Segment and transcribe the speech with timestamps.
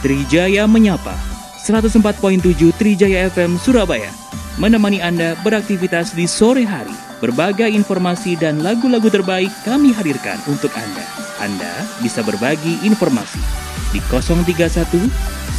[0.00, 1.12] Trijaya Menyapa
[1.60, 4.08] 104.7 Trijaya FM Surabaya.
[4.56, 6.96] Menemani Anda beraktivitas di sore hari.
[7.20, 11.04] Berbagai informasi dan lagu-lagu terbaik kami hadirkan untuk Anda.
[11.36, 13.44] Anda bisa berbagi informasi
[13.92, 14.88] di 031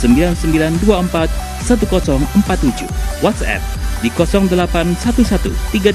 [0.01, 0.89] 9924
[1.61, 2.89] 1047
[3.21, 3.61] WhatsApp
[4.01, 5.85] di 0811 335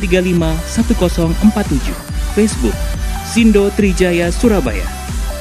[0.70, 2.78] 1047 Facebook
[3.27, 4.87] Sindo Trijaya Surabaya.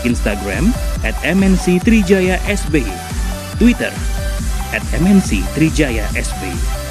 [0.05, 3.04] Instagram at MNC Trijaya SBY
[3.57, 3.91] Twitter
[4.75, 6.84] at MNC Trijaya SP.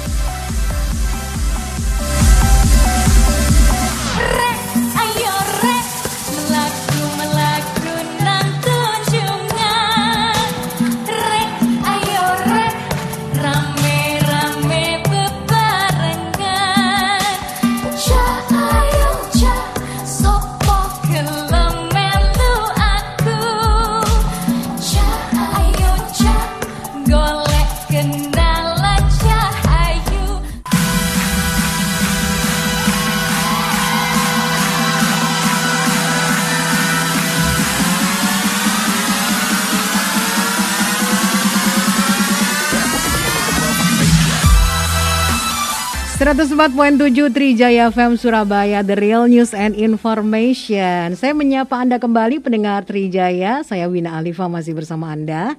[46.25, 51.13] 104.7 Trijaya FM Surabaya The Real News and Information.
[51.13, 53.61] Saya menyapa Anda kembali pendengar Trijaya.
[53.61, 55.53] Saya Wina Alifa masih bersama Anda.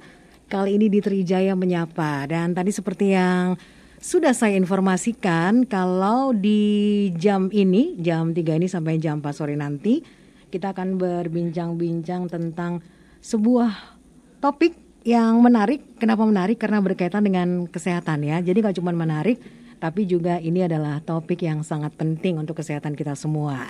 [0.51, 2.27] Kali ini di Trijaya Menyapa.
[2.27, 3.55] Dan tadi seperti yang
[4.03, 10.03] sudah saya informasikan Kalau di jam ini, jam 3 ini sampai jam 4 sore nanti
[10.51, 12.83] Kita akan berbincang-bincang tentang
[13.23, 13.71] sebuah
[14.43, 14.75] topik
[15.07, 15.95] yang menarik.
[15.95, 16.59] Kenapa menarik?
[16.59, 18.43] Karena berkaitan dengan kesehatan ya.
[18.43, 23.13] Jadi gak cuma menarik tapi juga ini adalah topik yang sangat penting untuk kesehatan kita
[23.13, 23.69] semua.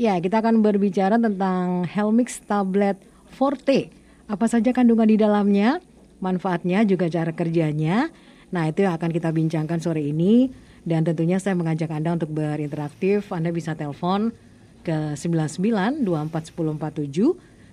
[0.00, 2.96] Ya, kita akan berbicara tentang Helmix Tablet
[3.34, 3.92] Forte.
[4.30, 5.82] Apa saja kandungan di dalamnya,
[6.24, 8.08] manfaatnya, juga cara kerjanya.
[8.48, 10.48] Nah, itu yang akan kita bincangkan sore ini.
[10.80, 13.28] Dan tentunya saya mengajak Anda untuk berinteraktif.
[13.28, 14.32] Anda bisa telepon
[14.80, 16.40] ke 99 24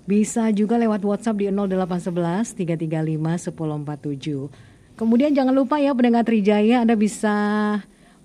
[0.03, 4.66] Bisa juga lewat WhatsApp di 0811 335 1047.
[4.97, 7.37] Kemudian jangan lupa ya pendengar Trijaya Anda bisa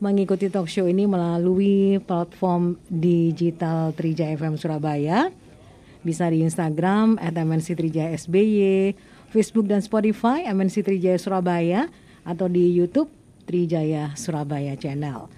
[0.00, 5.28] mengikuti talk show ini melalui platform digital Trijaya FM Surabaya.
[6.00, 8.96] Bisa di Instagram at MNC Trijaya SBY,
[9.28, 11.92] Facebook dan Spotify MNC Trijaya Surabaya
[12.24, 13.12] atau di YouTube
[13.44, 15.28] Trijaya Surabaya Channel.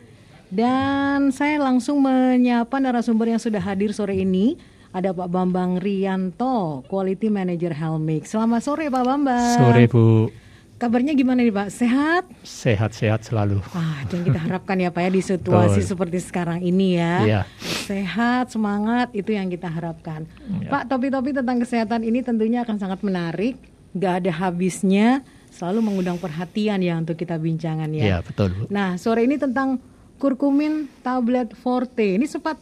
[0.54, 4.54] Dan saya langsung menyapa narasumber yang sudah hadir sore ini.
[4.94, 8.30] Ada Pak Bambang Rianto, Quality Manager Helmix.
[8.30, 9.58] Selamat sore Pak Bambang.
[9.58, 10.43] Sore Bu.
[10.84, 11.72] Kabarnya gimana nih Pak?
[11.72, 12.28] Sehat?
[12.44, 13.56] Sehat-sehat selalu.
[13.72, 15.88] Ah, dan kita harapkan ya Pak ya di situasi Betul.
[15.96, 17.14] seperti sekarang ini ya.
[17.24, 17.40] Iya.
[17.88, 20.28] Sehat, semangat itu yang kita harapkan.
[20.60, 20.68] Ya.
[20.68, 23.56] Pak, topik-topik tentang kesehatan ini tentunya akan sangat menarik.
[23.96, 28.04] Gak ada habisnya, selalu mengundang perhatian ya untuk kita bincangan ya.
[28.04, 28.52] Iya, betul.
[28.52, 28.62] Bu.
[28.68, 29.80] Nah, sore ini tentang
[30.20, 32.20] kurkumin tablet forte.
[32.20, 32.60] Ini sempat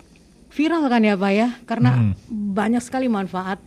[0.55, 1.59] viral kan ya Pak ya?
[1.67, 2.55] Karena hmm.
[2.55, 3.59] banyak sekali manfaat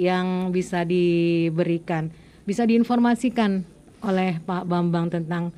[0.00, 2.08] yang bisa diberikan.
[2.48, 5.50] Bisa diinformasikan oleh Pak Bambang tentang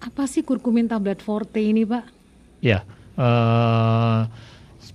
[0.00, 2.04] apa sih kurkumin tablet forte ini, Pak?
[2.60, 2.84] Ya,
[3.16, 4.28] uh,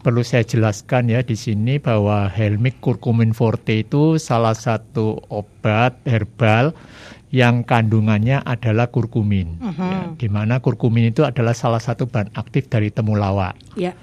[0.02, 6.74] perlu saya jelaskan ya di sini bahwa Helmik kurkumin forte itu salah satu obat herbal
[7.32, 9.56] yang kandungannya adalah kurkumin.
[9.64, 9.80] Uh -huh.
[9.88, 13.56] ya, di mana kurkumin itu adalah salah satu bahan aktif dari temulawak.
[13.80, 13.96] Ya.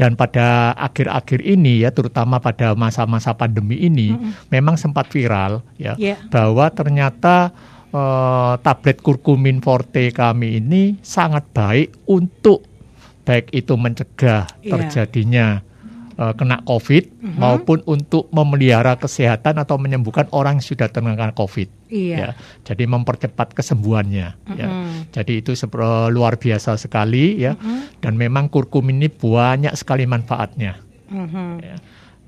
[0.00, 4.32] Dan pada akhir-akhir ini ya, terutama pada masa-masa pandemi ini, uh -huh.
[4.48, 6.16] memang sempat viral ya, yeah.
[6.32, 7.52] bahwa ternyata
[7.94, 12.66] uh, tablet kurkumin forte kami ini sangat baik untuk
[13.26, 14.70] baik itu mencegah yeah.
[14.74, 15.46] terjadinya
[16.20, 17.38] uh, kena COVID uh -huh.
[17.40, 21.68] maupun untuk memelihara kesehatan atau menyembuhkan orang yang sudah terkena COVID.
[21.90, 22.16] Iya.
[22.16, 22.28] Ya,
[22.66, 24.36] jadi mempercepat kesembuhannya.
[24.44, 24.58] Uh -huh.
[24.60, 24.68] ya.
[25.10, 25.56] Jadi itu
[26.12, 27.56] luar biasa sekali ya.
[27.56, 27.80] Uh -huh.
[28.04, 30.76] Dan memang kurkumin ini banyak sekali manfaatnya.
[31.08, 31.50] Uh -huh.
[31.64, 31.76] ya.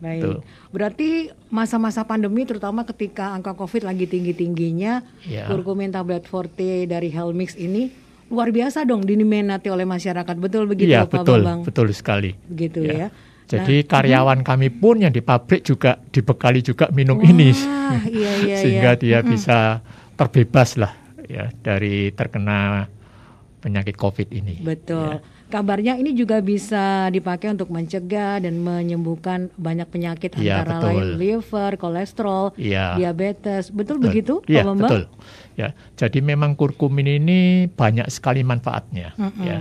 [0.03, 0.21] Baik.
[0.27, 0.39] Tuh.
[0.75, 5.47] Berarti masa-masa pandemi terutama ketika angka Covid lagi tinggi-tingginya, yeah.
[5.47, 7.95] kurkumin tablet forte dari Helmix ini
[8.27, 10.35] luar biasa dong diminati oleh masyarakat.
[10.43, 11.61] Betul begitu ya, Pak betul, Bambang?
[11.63, 12.35] betul sekali.
[12.51, 13.07] Begitu ya.
[13.07, 13.09] ya.
[13.47, 14.49] Jadi nah, karyawan hmm.
[14.49, 17.53] kami pun yang di pabrik juga dibekali juga minum Wah, ini,
[18.09, 19.01] iya, iya, sehingga iya.
[19.01, 19.29] dia hmm.
[19.29, 19.59] bisa
[20.17, 20.97] terbebas lah
[21.29, 22.89] ya dari terkena
[23.61, 24.65] penyakit COVID ini.
[24.65, 25.21] Betul.
[25.21, 25.32] Ya.
[25.53, 30.89] Kabarnya ini juga bisa dipakai untuk mencegah dan menyembuhkan banyak penyakit ya, antara betul.
[30.89, 32.97] lain liver, kolesterol, ya.
[32.97, 33.69] diabetes.
[33.69, 34.05] Betul, betul.
[34.09, 34.89] begitu, ya, Pak Bambang?
[34.89, 35.03] Betul.
[35.53, 39.13] Ya, jadi memang kurkumin ini banyak sekali manfaatnya.
[39.21, 39.45] Mm-mm.
[39.45, 39.61] Ya,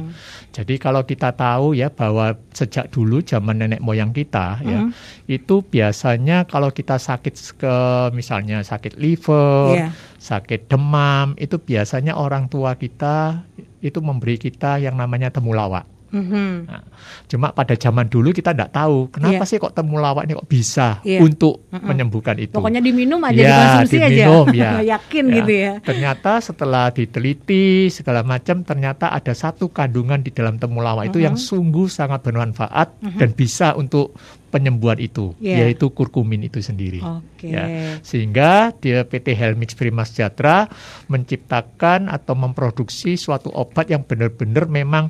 [0.55, 4.91] jadi kalau kita tahu ya bahwa sejak dulu zaman nenek moyang kita ya Mm.
[5.27, 7.75] itu biasanya kalau kita sakit ke
[8.15, 9.89] misalnya sakit liver, Iya.
[10.15, 13.43] sakit demam itu biasanya orang tua kita
[13.83, 15.83] itu memberi kita yang namanya temulawak.
[16.11, 16.67] Mhm.
[16.67, 16.83] Nah,
[17.25, 19.49] cuma pada zaman dulu kita tidak tahu kenapa Iya.
[19.49, 21.23] sih kok temulawak ini kok bisa Iya.
[21.23, 21.87] untuk Mm-mm.
[21.87, 22.51] menyembuhkan itu.
[22.51, 24.59] Pokoknya diminum aja, Ya, dikonsumsi diminum, aja.
[24.59, 24.71] ya.
[24.99, 25.35] Yakin Ya.
[25.39, 25.73] gitu ya.
[25.79, 31.87] Ternyata setelah diteliti segala macam ternyata ada satu kandungan di dalam temulawak itu yang sungguh
[31.87, 34.11] sangat bermanfaat dan bisa untuk
[34.51, 35.63] penyembuhan itu Iya.
[35.63, 36.99] yaitu kurkumin itu sendiri.
[36.99, 37.47] Oke.
[37.47, 37.63] Ya,
[38.03, 40.67] sehingga dia PT Helmix Prima Sejahtera
[41.07, 45.07] menciptakan atau memproduksi suatu obat yang benar-benar memang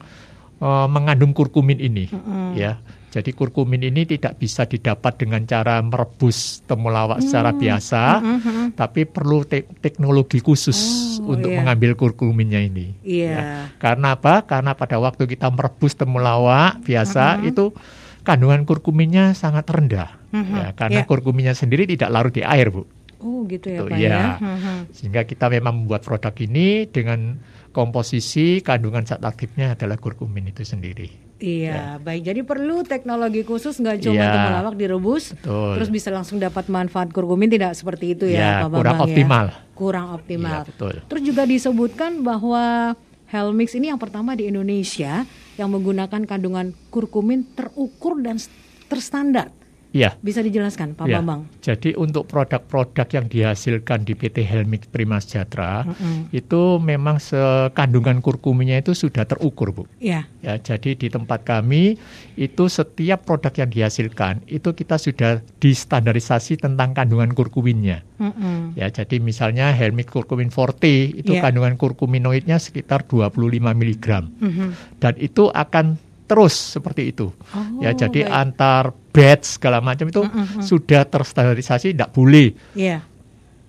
[0.61, 2.05] eh, mengandung kurkumin ini.
[2.07, 2.53] Mm-mm.
[2.53, 2.77] Ya,
[3.11, 8.79] jadi kurkumin ini tidak bisa didapat dengan cara merebus temulawak secara biasa, Mhm.
[8.79, 10.79] tapi perlu te- teknologi khusus
[11.19, 11.59] Oh, untuk iya.
[11.59, 12.95] mengambil kurkuminnya ini.
[13.03, 13.35] Iya.
[13.35, 13.43] Ya.
[13.75, 14.47] Karena apa?
[14.47, 17.75] Karena pada waktu kita merebus temulawak biasa itu
[18.21, 20.15] kandungan kurkuminnya sangat rendah.
[20.31, 20.55] Mhm.
[20.55, 21.07] Ya, karena Ya.
[21.09, 22.87] kurkuminnya sendiri tidak larut di air, Bu.
[23.21, 24.09] Oh gitu ya Pak iya.
[24.09, 24.25] ya.
[24.39, 24.77] Mhm.
[24.95, 27.37] Sehingga kita memang membuat produk ini dengan
[27.71, 31.31] komposisi kandungan zat aktifnya adalah kurkumin itu sendiri.
[31.41, 32.21] Iya, baik.
[32.21, 34.29] Jadi perlu teknologi khusus nggak cuma Iya.
[34.31, 35.73] temulawak direbus, Betul.
[35.73, 39.45] terus bisa langsung dapat manfaat kurkumin tidak seperti itu Ya, ya, Pak kurang Bambang optimal.
[39.49, 39.57] ya.
[39.73, 40.59] Kurang optimal.
[40.61, 40.93] Iya, betul.
[41.09, 42.93] Terus juga disebutkan bahwa
[43.25, 45.25] Helmix ini yang pertama di Indonesia
[45.57, 48.37] yang menggunakan kandungan kurkumin terukur dan
[48.85, 49.49] terstandar.
[49.91, 50.15] Iya.
[50.17, 51.51] Bisa dijelaskan Pak Ya, Bambang?
[51.59, 56.31] Jadi untuk produk-produk yang dihasilkan di PT Helmix Prima Sejahtera Mm-mm.
[56.31, 59.83] itu memang sekandungan kurkuminnya itu sudah terukur, Bu.
[59.99, 60.23] Iya.
[60.39, 61.99] Ya, jadi di tempat kami
[62.33, 68.07] itu setiap produk yang dihasilkan itu kita sudah distandarisasi tentang kandungan kurkuminnya.
[68.15, 68.79] Mm-mm.
[68.79, 71.43] Ya, jadi misalnya Helmix Kurkumin Forte itu Iya.
[71.43, 74.07] kandungan kurkuminoidnya sekitar 25 mg
[74.39, 74.67] Mhm.
[75.03, 75.99] dan itu akan
[76.31, 77.27] terus seperti itu.
[77.27, 78.31] Oh, ya, jadi baik.
[78.31, 80.63] antar batch segala macam itu Mm-mm.
[80.63, 83.03] sudah terstandarisasi tidak boleh Iya.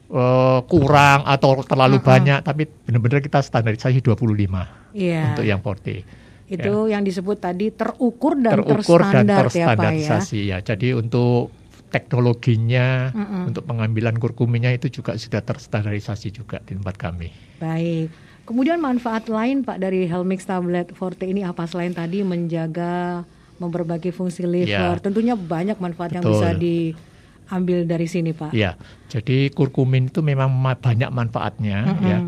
[0.09, 2.06] eh, kurang atau terlalu Mm-mm.
[2.06, 5.35] banyak tapi benar-benar kita standarisasi 25 Iya.
[5.35, 6.06] untuk yang Forte.
[6.44, 9.67] Itu yang disebut tadi terukur dan terukur dan terstandar ya Pak ya.
[9.73, 10.58] terstandarisasi ya.
[10.61, 11.49] Jadi untuk
[11.88, 13.49] teknologinya Mm-mm.
[13.49, 17.29] untuk pengambilan kurkuminnya itu juga sudah terstandarisasi juga di tempat kami.
[17.58, 18.08] Baik.
[18.52, 23.25] Kemudian manfaat lain Pak dari Helmix tablet Forte ini apa selain tadi menjaga
[23.56, 24.93] memperbaiki fungsi liver?
[24.93, 25.00] Ya.
[25.00, 26.37] Tentunya banyak manfaat yang Betul.
[26.37, 28.52] bisa diambil dari sini Pak.
[28.52, 28.76] Ya,
[29.08, 32.04] jadi kurkumin itu memang ma- banyak manfaatnya Mm-mm.
[32.04, 32.19] ya.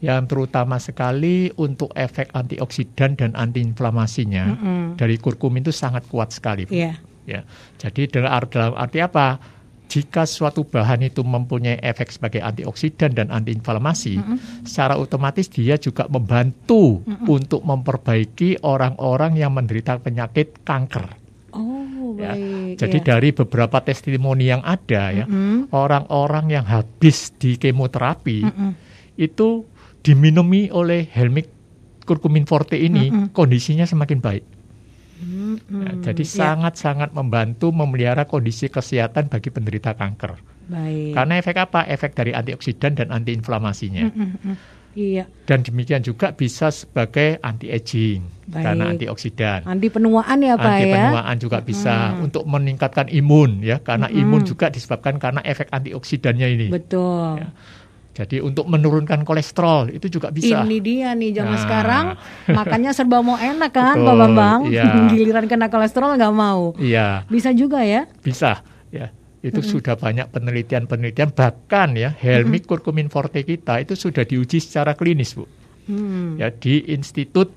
[0.00, 4.80] Yang terutama sekali untuk efek antioksidan dan antiinflamasinya Mm-mm.
[4.96, 6.64] dari kurkumin itu sangat kuat sekali.
[6.72, 6.96] Iya.
[7.28, 7.44] Ya.
[7.76, 8.32] Jadi dalam
[8.72, 9.36] arti apa?
[9.94, 14.18] Jika suatu bahan itu mempunyai efek sebagai antioksidan dan antiinflamasi,
[14.66, 21.14] secara otomatis dia juga membantu untuk memperbaiki orang-orang yang menderita penyakit kanker.
[21.54, 22.34] Oh, Ya.
[22.34, 22.74] baik.
[22.78, 23.04] Jadi ya.
[23.14, 25.70] dari beberapa testimoni yang ada ya, Mm-mm.
[25.70, 28.70] orang-orang yang habis di kemoterapi Mm-mm.
[29.14, 29.62] itu
[30.02, 31.46] diminumi oleh Helmix
[32.02, 33.30] Kurkumin Forte ini Mm-mm.
[33.30, 34.44] kondisinya semakin baik.
[35.24, 35.80] Mm-mm.
[35.80, 40.36] Ya, jadi Ya, sangat-sangat membantu memelihara kondisi kesehatan bagi penderita kanker.
[40.64, 41.12] baik.
[41.12, 41.84] Karena efek apa?
[41.84, 44.04] Efek dari antioksidan dan antiinflamasinya.
[44.06, 44.56] Mm-mm.
[44.94, 45.26] Iya.
[45.44, 48.62] Dan demikian juga bisa sebagai anti aging Baik.
[48.62, 49.60] karena antioksidan.
[49.66, 50.94] Anti penuaan ya Pak Anti ya.
[50.94, 54.22] penuaan juga bisa untuk meningkatkan imun ya karena Mm-mm.
[54.22, 56.66] imun juga disebabkan karena efek antioksidannya ini.
[56.70, 57.42] Betul.
[57.42, 57.50] Ya.
[58.14, 60.62] Jadi untuk menurunkan kolesterol itu juga bisa.
[60.62, 61.60] Ini dia nih zaman Nah.
[61.60, 62.04] sekarang
[62.58, 64.60] makannya serba mau enak kan Pak Betul, Bambang.
[64.70, 64.86] iya.
[65.10, 66.72] Giliran kena kolesterol nggak mau.
[66.76, 68.06] Iya, Bisa juga ya.
[68.20, 69.10] bisa ya.
[69.40, 75.34] Itu sudah banyak penelitian-penelitian bahkan ya Helmix Kurkumin Forte kita itu sudah diuji secara klinis,
[75.34, 75.44] Bu.
[75.84, 76.38] Hmm.
[76.38, 77.52] Ya di institut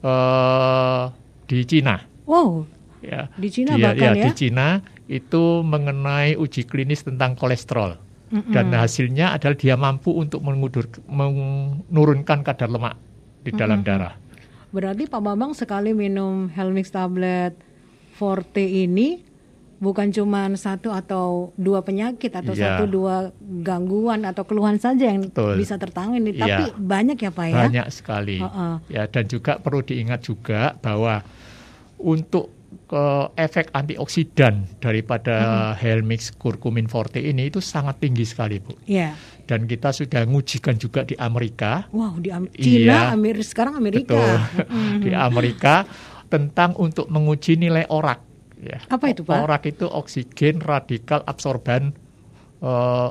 [0.00, 1.02] eh,
[1.44, 2.66] di Cina Wow,
[2.98, 3.28] ya.
[3.34, 4.24] di Cina Dia- bahkan ya.
[4.24, 4.68] di Cina
[5.06, 7.96] itu mengenai uji klinis tentang kolesterol.
[8.28, 8.52] Mm-mm.
[8.52, 12.94] Dan hasilnya adalah dia mampu untuk mengudur, menurunkan kadar lemak
[13.40, 14.12] di dalam darah.
[14.68, 17.56] Berarti Pak Bambang sekali minum Helmix tablet
[18.18, 19.24] Forte ini
[19.78, 22.76] bukan cuma satu atau dua penyakit atau Iya.
[22.76, 23.30] satu dua
[23.62, 25.54] gangguan atau keluhan saja yang Betul.
[25.54, 26.42] bisa tertangani, Iya.
[26.42, 27.56] tapi banyak ya Pak ya.
[27.64, 28.42] Banyak sekali.
[28.42, 28.74] Heeh.
[28.90, 31.22] Ya dan juga perlu diingat juga bahwa
[31.96, 32.57] untuk
[32.88, 33.04] ke
[33.36, 35.36] efek antioksidan daripada
[35.76, 38.72] Helmix Kurkumin Forte ini itu sangat tinggi sekali, Bu.
[38.88, 39.12] Iya.
[39.44, 41.84] Dan kita sudah ngujikan juga di Amerika.
[41.92, 43.12] Wow, di Am- Cina, Iya.
[43.12, 44.16] Amerika sekarang Amerika.
[44.16, 44.34] Betul.
[44.64, 45.04] Mm-mm.
[45.04, 45.84] di Amerika
[46.28, 48.24] tentang untuk menguji nilai orak.
[48.58, 48.80] Ya.
[48.88, 49.36] Apa itu, Pak?
[49.36, 51.92] Orak itu oksigen radikal absorban
[52.58, 53.10] eh,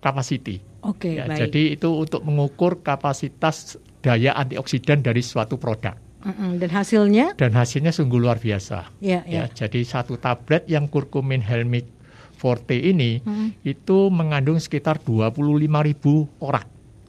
[0.00, 0.60] capacity.
[0.80, 1.48] Oke, Ya, baik.
[1.48, 7.26] jadi itu untuk mengukur kapasitas daya antioksidan dari suatu produk Mm-mm, Dan hasilnya?
[7.34, 8.88] dan hasilnya sungguh luar biasa.
[8.98, 9.52] Ya, Ya, ya.
[9.54, 11.84] jadi satu tablet yang kurkumin helmic
[12.34, 13.60] forte ini Mm.
[13.62, 15.68] itu mengandung sekitar 25.000
[16.38, 16.64] orang.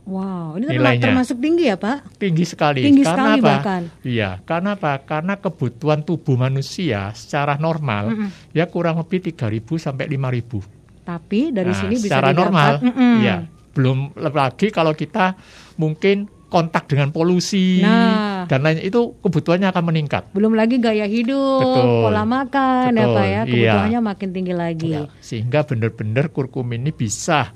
[0.06, 1.02] Wow, ini Nilainya.
[1.02, 2.22] termasuk tinggi ya Pak?
[2.22, 2.84] Tinggi sekali.
[2.84, 3.50] Tinggi Karena sekali apa?
[3.50, 3.82] bahkan.
[4.02, 4.94] Iya, karena apa?
[5.02, 8.30] Karena kebutuhan tubuh manusia secara normal Mm-mm.
[8.52, 10.62] ya kurang lebih 3.000 sampai 5.000.
[11.02, 12.38] Tapi dari Nah, sini bisa secara didapat.
[12.38, 13.16] normal, Mm-mm.
[13.20, 13.36] ya
[13.72, 15.36] belum lagi kalau kita
[15.76, 18.46] mungkin kontak dengan polusi Nah.
[18.46, 20.30] dan lain itu kebutuhannya akan meningkat.
[20.32, 22.06] Belum lagi gaya hidup, Betul.
[22.06, 23.42] pola makan ya Betul, Pak ya, iya.
[23.44, 24.90] kebutuhannya makin tinggi lagi.
[24.94, 27.52] Ya, sehingga benar-benar kurkumin ini bisa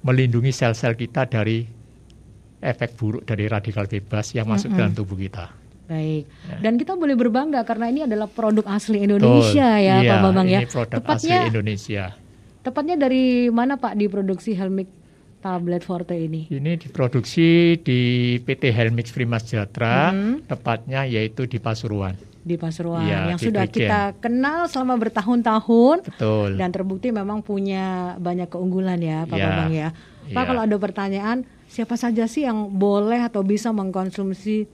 [0.00, 1.66] melindungi sel-sel kita dari
[2.58, 5.46] efek buruk dari radikal bebas yang masuk dalam tubuh kita.
[5.86, 6.28] Baik.
[6.44, 6.56] Ya.
[6.60, 9.86] Dan kita boleh berbangga karena ini adalah produk asli Indonesia Betul.
[9.88, 10.60] ya Iya, Pak Bambang ya.
[10.60, 12.04] Ini produk Tepatnya asli Indonesia.
[12.58, 14.90] tepatnya dari mana Pak diproduksi Helmic
[15.38, 16.46] tablet Forte ini?
[16.46, 18.00] Ini diproduksi di
[18.38, 20.46] PT Helmix Prima Sejahtera, Mhm.
[20.46, 22.14] tepatnya yaitu di Pasuruan.
[22.38, 26.56] Di Pasuruan Iya, yang di sudah kita kenal selama bertahun-tahun Betul.
[26.56, 29.44] dan terbukti memang punya banyak keunggulan ya Pak Iya.
[29.44, 29.88] Bambang ya.
[30.28, 30.48] Pak Iya.
[30.48, 34.64] kalau ada pertanyaan siapa saja sih yang boleh atau bisa mengkonsumsi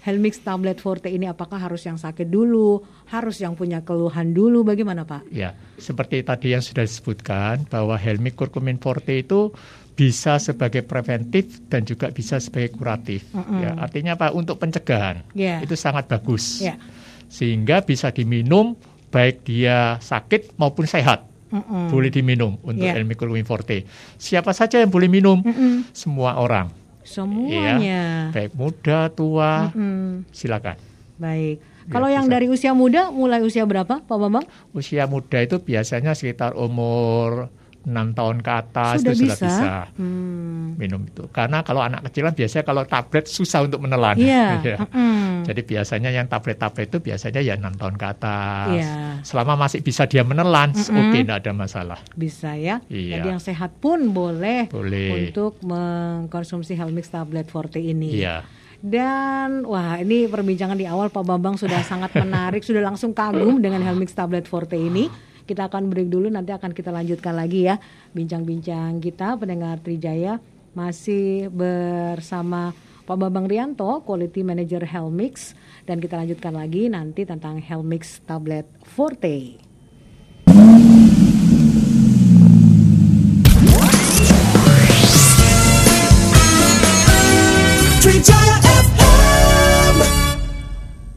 [0.00, 2.80] Helmix tablet Forte ini apakah harus yang sakit dulu,
[3.12, 5.28] harus yang punya keluhan dulu bagaimana Pak?
[5.28, 9.52] Ya, seperti tadi yang sudah disebutkan bahwa Helmix Curcumin Forte itu
[10.00, 13.20] bisa sebagai preventif dan juga bisa sebagai kuratif.
[13.36, 13.60] Mm-mm.
[13.60, 14.32] Ya, artinya apa?
[14.32, 15.60] Untuk pencegahan Ya.
[15.60, 16.64] itu sangat bagus.
[16.64, 16.80] Ya.
[17.28, 18.80] Sehingga bisa diminum
[19.12, 21.28] baik dia sakit maupun sehat.
[21.52, 21.92] Mm-mm.
[21.92, 22.96] Boleh diminum untuk Ya.
[22.96, 23.84] Helmix Curcumin Forte.
[24.16, 25.44] Siapa saja yang boleh minum?
[25.44, 25.84] Mm-mm.
[25.92, 26.72] Semua orang.
[27.04, 28.32] Semuanya.
[28.32, 30.24] Baik muda, tua, Mm-mm.
[30.32, 30.80] silakan.
[31.20, 31.60] Baik.
[31.60, 32.32] Ya, Kalau yang bisa.
[32.32, 34.48] dari usia muda mulai usia berapa Pak Bambang?
[34.72, 39.34] Usia muda itu biasanya sekitar umur 6 tahun ke atas sudah itu bisa.
[39.34, 40.76] sudah bisa Hmm.
[40.76, 41.24] minum itu.
[41.32, 44.16] Karena kalau anak kecil kan biasanya kalau tablet susah untuk menelan.
[44.16, 44.46] Iya.
[44.70, 44.76] Ya.
[44.76, 45.48] Mm-mm.
[45.48, 48.68] Jadi biasanya yang tablet-tablet itu biasanya ya 6 tahun ke atas.
[48.76, 48.92] Iya.
[49.24, 51.00] Selama masih bisa dia menelan, Mm-mm.
[51.00, 51.98] oke tidak ada masalah.
[52.12, 52.84] Bisa ya.
[52.86, 53.18] Iya.
[53.18, 55.32] Jadi yang sehat pun boleh, Boleh.
[55.32, 58.20] untuk mengkonsumsi Helmix tablet Forte ini.
[58.20, 58.44] Iya.
[58.80, 63.80] Dan wah ini perbincangan di awal Pak Bambang sudah sangat menarik, sudah langsung kagum dengan
[63.80, 65.08] Helmix tablet Forte ini.
[65.44, 67.76] Kita akan break dulu, nanti akan kita lanjutkan lagi ya
[68.12, 70.42] bincang-bincang kita pendengar Trijaya
[70.74, 72.74] masih bersama
[73.06, 79.69] Pak Bambang Rianto, Quality Manager Helmix dan kita lanjutkan lagi nanti tentang Helmix tablet Forte.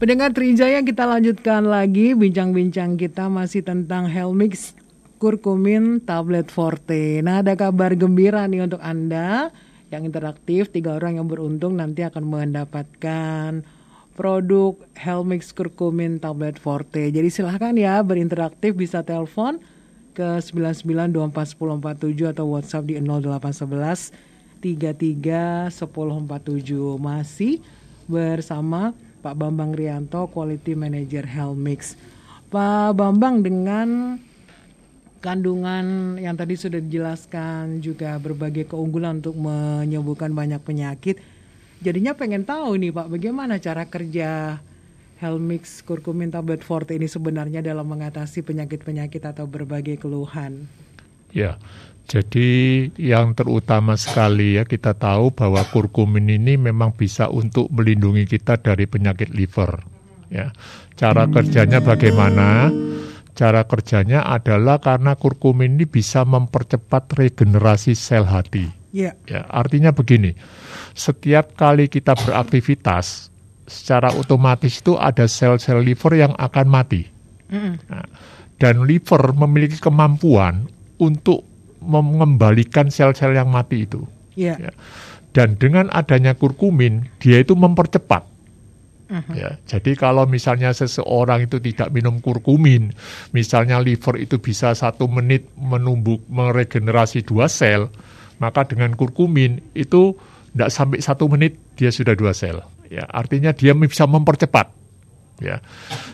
[0.04, 4.76] Pendengar Trijaya kita lanjutkan lagi bincang-bincang kita masih tentang Helmix
[5.16, 7.24] Kurkumin Tablet Forte.
[7.24, 9.48] Nah ada kabar gembira nih untuk Anda
[9.88, 13.64] yang interaktif, tiga orang yang beruntung nanti akan mendapatkan
[14.12, 17.08] produk Helmix Kurkumin Tablet Forte.
[17.08, 19.56] Jadi silahkan ya berinteraktif bisa telepon
[20.12, 24.12] ke 99241047 atau WhatsApp di 0811
[24.60, 27.64] 33 1047 masih
[28.04, 28.92] bersama
[29.24, 31.96] Pak Bambang Rianto Quality Manager Helmix.
[32.52, 34.20] Pak Bambang dengan
[35.24, 41.24] kandungan yang tadi sudah dijelaskan juga berbagai keunggulan untuk menyembuhkan banyak penyakit.
[41.80, 44.60] Jadinya pengen tahu nih Pak bagaimana cara kerja
[45.24, 50.68] Helmix Curcumin Tablet Forte ini sebenarnya dalam mengatasi penyakit-penyakit atau berbagai keluhan.
[51.32, 51.56] Ya,
[52.04, 52.50] jadi
[53.00, 58.84] yang terutama sekali ya kita tahu bahwa kurkumin ini memang bisa untuk melindungi kita dari
[58.84, 59.80] penyakit liver.
[60.28, 60.52] Ya,
[61.00, 62.68] cara kerjanya bagaimana?
[63.34, 68.68] Cara kerjanya adalah karena kurkumin ini bisa mempercepat regenerasi sel hati.
[68.94, 69.16] Ya.
[69.26, 70.38] Ya, artinya begini,
[70.94, 73.32] setiap kali kita beraktivitas,
[73.66, 77.10] secara otomatis itu ada sel-sel liver yang akan mati.
[77.50, 78.06] Nah,
[78.62, 80.70] dan liver memiliki kemampuan
[81.02, 81.42] untuk
[81.84, 84.02] mengembalikan sel-sel yang mati itu.
[84.34, 84.56] Ya.
[84.58, 84.72] Ya.
[85.34, 88.34] Dan dengan adanya kurkumin, dia itu mempercepat.
[89.30, 92.90] Ya, jadi kalau misalnya seseorang itu tidak minum kurkumin,
[93.30, 97.92] misalnya liver itu bisa satu menit menumbuh meregenerasi dua sel,
[98.42, 100.18] maka dengan kurkumin itu
[100.50, 102.58] tidak sampai satu menit dia sudah dua sel.
[102.90, 104.72] Ya, artinya dia bisa mempercepat.
[105.38, 105.62] Ya,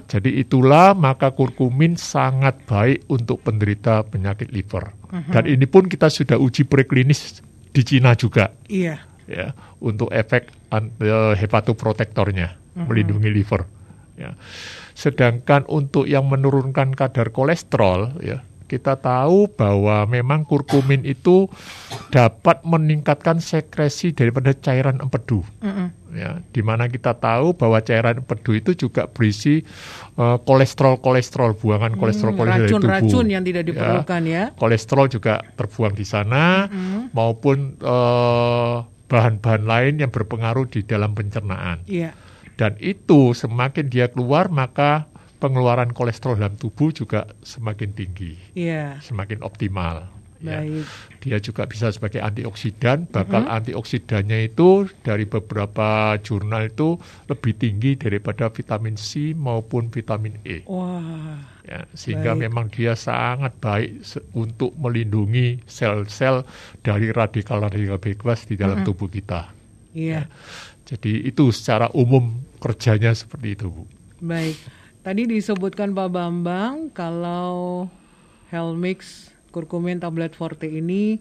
[0.08, 4.92] jadi itulah maka kurkumin sangat baik untuk penderita penyakit liver.
[5.10, 8.50] Dan ini pun kita sudah uji preklinis di Cina juga.
[8.70, 9.06] Iya.
[9.30, 13.62] ya untuk efek eh, hepatoprotektornya melindungi liver.
[14.18, 14.34] Ya.
[14.92, 21.50] Sedangkan untuk yang menurunkan kadar kolesterol ya kita tahu bahwa memang kurkumin itu
[22.14, 25.42] dapat meningkatkan sekresi daripada cairan empedu.
[25.58, 25.90] Mm-mm.
[26.10, 29.66] Ya, di mana kita tahu bahwa cairan empedu itu juga berisi
[30.14, 32.86] eh, kolesterol-kolesterol, buangan kolesterol Hmm, kolesterol dari tubuh.
[32.86, 33.68] Racun-racun yang tidak Ya.
[33.74, 34.44] diperlukan ya.
[34.54, 36.70] Kolesterol juga terbuang di sana
[37.10, 38.76] maupun eh,
[39.10, 41.82] bahan-bahan lain yang berpengaruh di dalam pencernaan.
[41.90, 42.14] Iya.
[42.54, 45.09] Dan itu semakin dia keluar maka
[45.40, 49.00] pengeluaran kolesterol dalam tubuh juga semakin tinggi, Iya.
[49.00, 50.06] semakin optimal.
[50.40, 50.64] Ya.
[50.64, 50.88] Baik.
[51.20, 56.96] Dia juga bisa sebagai antioksidan, bahkan antioksidannya itu dari beberapa jurnal itu
[57.28, 60.64] lebih tinggi daripada vitamin C maupun vitamin E.
[60.64, 61.44] Wah.
[61.68, 62.40] Ya, sehingga Baik.
[62.48, 64.00] memang dia sangat baik
[64.32, 66.48] untuk melindungi sel-sel
[66.80, 69.52] dari radikal-radikal bebas di dalam tubuh kita.
[69.92, 70.24] Iya.
[70.88, 73.84] Jadi itu secara umum kerjanya seperti itu, Bu.
[74.24, 74.56] Baik.
[75.00, 77.88] Tadi disebutkan Pak Bambang kalau
[78.52, 81.16] Helmix kurkumin tablet forte ini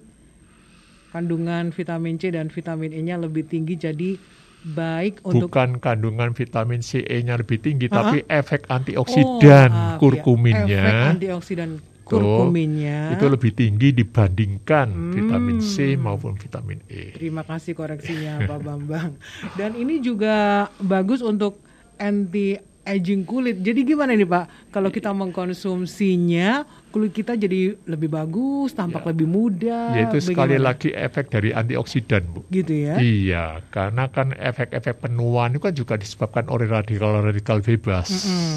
[1.15, 4.19] kandungan vitamin C dan vitamin E-nya lebih tinggi jadi
[4.67, 7.95] baik untuk Bukan kandungan vitamin C E-nya lebih tinggi, Aha.
[7.95, 9.95] tapi efek Oh, antioksidan ya.
[9.95, 11.69] kurkuminnya Efek antioksidan
[12.03, 13.15] kurkuminnya.
[13.15, 15.13] itu lebih tinggi dibandingkan Hmm.
[15.15, 17.15] vitamin C maupun vitamin E.
[17.15, 19.15] Terima kasih koreksinya Pak Bambang.
[19.55, 21.63] Dan ini juga bagus untuk
[21.95, 22.59] anti
[22.89, 23.61] aging kulit.
[23.61, 24.73] Jadi gimana nih Pak?
[24.73, 29.93] Kalau kita mengkonsumsinya, kulit kita jadi lebih bagus, tampak lebih muda.
[29.93, 30.67] Yaitu sekali bagaimana?
[30.73, 32.41] lagi efek dari antioksidan, Bu.
[32.49, 32.95] Gitu ya.
[32.97, 38.09] Iya, karena kan efek-efek penuaan itu kan juga disebabkan oleh radikal-radikal bebas.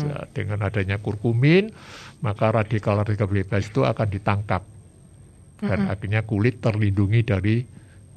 [0.03, 1.69] Ya, dengan adanya kurkumin,
[2.25, 4.65] maka radikal-radikal bebas itu akan ditangkap.
[5.63, 7.63] Dan akhirnya kulit terlindungi dari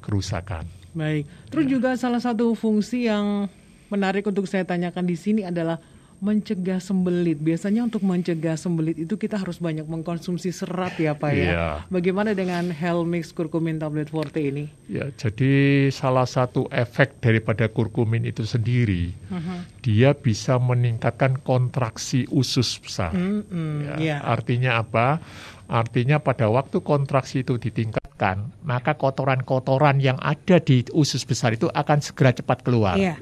[0.02, 0.66] kerusakan.
[0.98, 1.28] Baik.
[1.52, 3.46] Terus juga salah satu fungsi yang
[3.86, 5.78] menarik untuk saya tanyakan di sini adalah
[6.18, 7.38] mencegah sembelit.
[7.40, 11.44] Biasanya untuk mencegah sembelit itu kita harus banyak mengkonsumsi serat ya Pak ya.
[11.46, 11.66] Iya.
[11.92, 14.72] Bagaimana dengan Helmix Kurkumin Tablet Forte ini?
[14.88, 19.12] Ya, jadi salah satu efek daripada kurkumin itu sendiri,
[19.84, 23.12] dia bisa meningkatkan kontraksi usus besar.
[23.12, 24.16] Mm-mm, Ya, iya.
[24.24, 25.20] Artinya apa?
[25.66, 31.98] Artinya pada waktu kontraksi itu ditingkatkan, maka kotoran-kotoran yang ada di usus besar itu akan
[31.98, 32.94] segera cepat keluar.
[32.94, 33.18] Iya.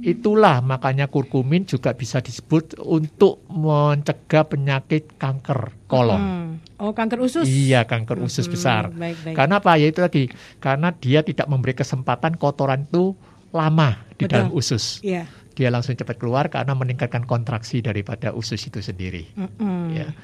[0.00, 6.20] Itulah makanya kurkumin juga bisa disebut untuk mencegah penyakit kanker kolon.
[6.20, 6.48] Hmm.
[6.80, 7.44] Oh, kanker usus.
[7.44, 8.82] Iya, kanker usus Hmm, besar.
[8.88, 9.34] baik, baik.
[9.36, 9.76] Karena apa?
[9.76, 10.22] Ya itu tadi,
[10.62, 13.12] karena dia tidak memberi kesempatan kotoran itu
[13.50, 14.32] lama di Betul.
[14.32, 15.02] dalam usus.
[15.02, 15.26] Iya.
[15.58, 19.26] Dia langsung cepat keluar karena meningkatkan kontraksi daripada usus itu sendiri.
[19.34, 19.90] Mm-mm.
[19.90, 20.14] Ya.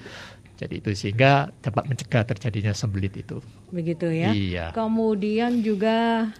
[0.54, 3.42] Jadi itu sehingga dapat mencegah terjadinya sembelit itu.
[3.74, 4.30] Begitu ya.
[4.30, 4.66] Iya.
[4.70, 6.30] Kemudian juga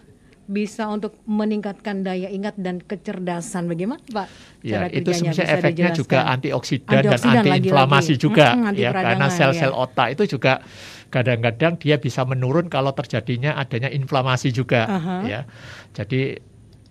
[0.45, 3.65] bisa untuk meningkatkan daya ingat dan kecerdasan.
[3.67, 4.29] Bagaimana, Pak?
[4.61, 6.01] Ya, cara itu sebenarnya Bisa efeknya dijelaskan?
[6.01, 8.25] juga antioksidan, dan Antioksidan antiinflamasi lagi-lagi.
[8.25, 9.77] juga anti ya karena sel-sel ya.
[9.77, 10.53] otak itu juga
[11.09, 15.17] kadang-kadang dia bisa menurun kalau terjadinya adanya inflamasi juga Aha.
[15.25, 15.41] ya.
[15.95, 16.37] Jadi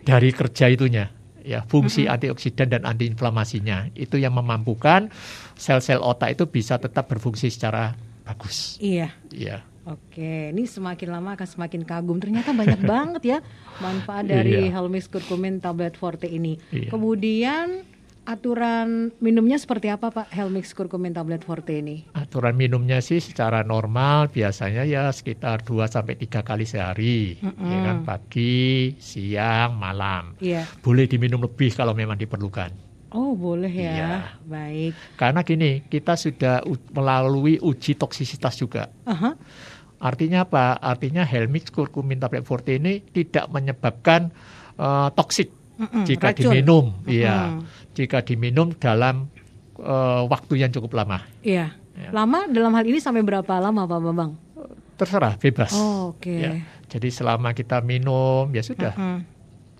[0.03, 1.11] dari kerja itunya
[1.43, 5.11] ya fungsi antioksidan dan antiinflamasinya itu yang memampukan
[5.59, 7.91] sel-sel otak itu bisa tetap berfungsi secara
[8.23, 8.79] bagus.
[8.79, 9.11] Iya.
[9.29, 9.67] Ya.
[9.83, 12.15] Oke, ini semakin lama akan semakin kagum.
[12.15, 13.37] Ternyata banyak banget ya
[13.77, 14.79] manfaat dari Iya.
[14.79, 16.55] Helmix Kurkumin Tablet Forte ini.
[16.71, 16.87] Iya.
[16.87, 17.83] Kemudian
[18.23, 22.07] aturan minumnya seperti apa Pak Helmix Kurkumin Tablet Forte ini?
[22.15, 28.07] Aturan minumnya sih secara normal biasanya ya sekitar 2 sampai 3 kali sehari, ya kan
[28.07, 30.39] pagi, siang, malam.
[30.39, 30.63] Iya.
[30.79, 32.71] Boleh diminum lebih kalau memang diperlukan.
[33.13, 33.91] Oh, boleh ya.
[33.93, 34.13] Iya.
[34.41, 34.93] Baik.
[35.13, 38.89] Karena gini, kita sudah melalui uji toksisitas juga.
[39.05, 39.37] Aha.
[40.03, 40.75] Artinya apa?
[40.75, 44.35] Artinya Helmix Curcumin tablet forte ini tidak menyebabkan
[44.75, 45.49] eh, toksik
[46.03, 46.51] jika racun.
[46.51, 46.85] diminum.
[47.07, 47.63] Iya,
[47.95, 49.31] jika diminum dalam
[49.79, 51.23] eh, waktu yang cukup lama.
[51.39, 51.71] Iya.
[51.93, 52.09] Ya.
[52.09, 54.31] Lama dalam hal ini sampai berapa lama Pak Bambang?
[54.97, 55.71] Terserah, bebas.
[55.73, 56.29] Oh, oke.
[56.29, 56.57] Ya.
[56.89, 59.19] Jadi selama kita minum ya sudah, Mm.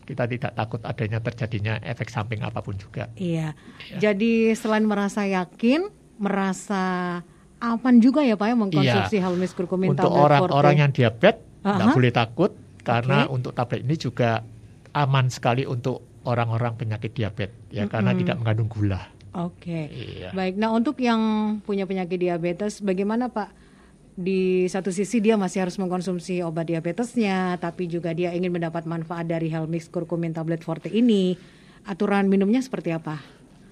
[0.06, 3.10] kita tidak takut adanya terjadinya efek samping apa pun juga.
[3.18, 3.54] Iya.
[3.98, 7.22] Jadi selain merasa yakin, merasa
[7.63, 12.52] aman juga ya Pak ya mengkonsumsi Helmix Kurkumin Untuk orang-orang yang diabetes nggak boleh takut
[12.84, 13.39] karena Oke.
[13.39, 14.43] untuk tablet ini juga
[14.91, 18.21] aman sekali untuk orang-orang penyakit diabetes ya karena Mm-mm.
[18.28, 19.02] tidak mengandung gula.
[19.34, 19.89] Oke.
[19.89, 20.30] Iya.
[20.30, 20.62] Baik.
[20.62, 21.19] Nah, untuk yang
[21.65, 23.65] punya penyakit diabetes bagaimana Pak?
[24.13, 29.26] Di satu sisi dia masih harus mengkonsumsi obat diabetesnya, tapi juga dia ingin mendapat manfaat
[29.26, 31.34] dari Helmix Kurkumin Tablet Forte ini.
[31.89, 33.17] Aturan minumnya seperti apa?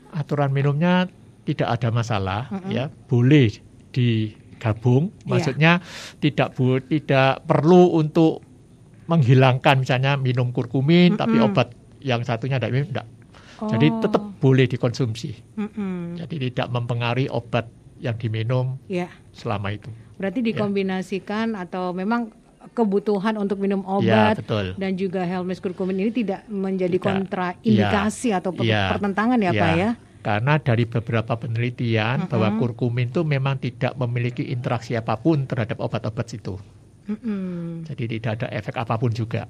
[0.09, 1.05] Aturan minumnya
[1.45, 5.11] tidak ada masalah ya, boleh digabung.
[5.13, 5.27] Iya.
[5.27, 5.71] Maksudnya
[6.17, 8.41] tidak bu, tidak perlu untuk
[9.05, 13.07] menghilangkan misalnya minum kurkumin tapi obat yang satunya tidak minum enggak.
[13.61, 14.01] Jadi Oh.
[14.01, 15.37] tetap boleh dikonsumsi.
[15.53, 16.17] Mm-mm.
[16.17, 17.69] Jadi tidak mempengaruhi obat
[18.01, 19.05] yang diminum Ya.
[19.29, 19.93] selama itu.
[20.17, 22.33] Berarti dikombinasikan atau memang
[22.73, 24.65] kebutuhan untuk minum Ya, obat betul.
[24.77, 27.05] dan juga Helmis kurkumin ini tidak menjadi Tidak.
[27.05, 28.37] kontraindikasi Iya.
[28.41, 28.97] atau Iya.
[28.97, 29.89] pertentangan ya, Pak ya?
[30.21, 36.29] Karena dari beberapa penelitian bahwa kurkumin itu memang tidak memiliki interaksi apa pun terhadap obat-obat
[36.29, 36.61] itu.
[37.09, 37.81] Mm-mm.
[37.89, 39.49] Jadi tidak ada efek apa pun juga.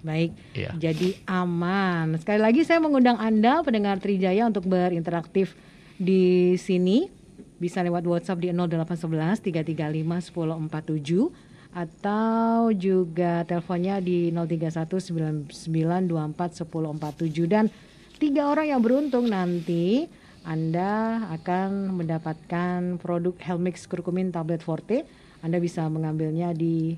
[0.00, 0.70] Baik, Iya.
[0.78, 2.14] jadi aman.
[2.16, 5.52] Sekali lagi saya mengundang Anda pendengar Trijaya untuk berinteraktif
[5.98, 7.10] di sini.
[7.56, 11.32] Bisa lewat WhatsApp di 0811 335 1047
[11.76, 17.68] atau juga teleponnya di 031 9924 1047 dan
[18.16, 20.08] tiga orang yang beruntung nanti
[20.46, 25.02] Anda akan mendapatkan produk Helmix Kurkumin Tablet Forte.
[25.42, 26.96] Anda bisa mengambilnya di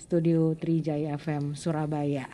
[0.00, 2.26] Studio Trijaya FM Surabaya.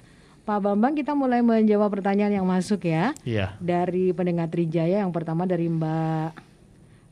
[0.45, 3.57] Pak Bambang kita mulai menjawab pertanyaan yang masuk ya Iya.
[3.59, 6.37] dari pendengar Trijaya yang pertama dari Mbak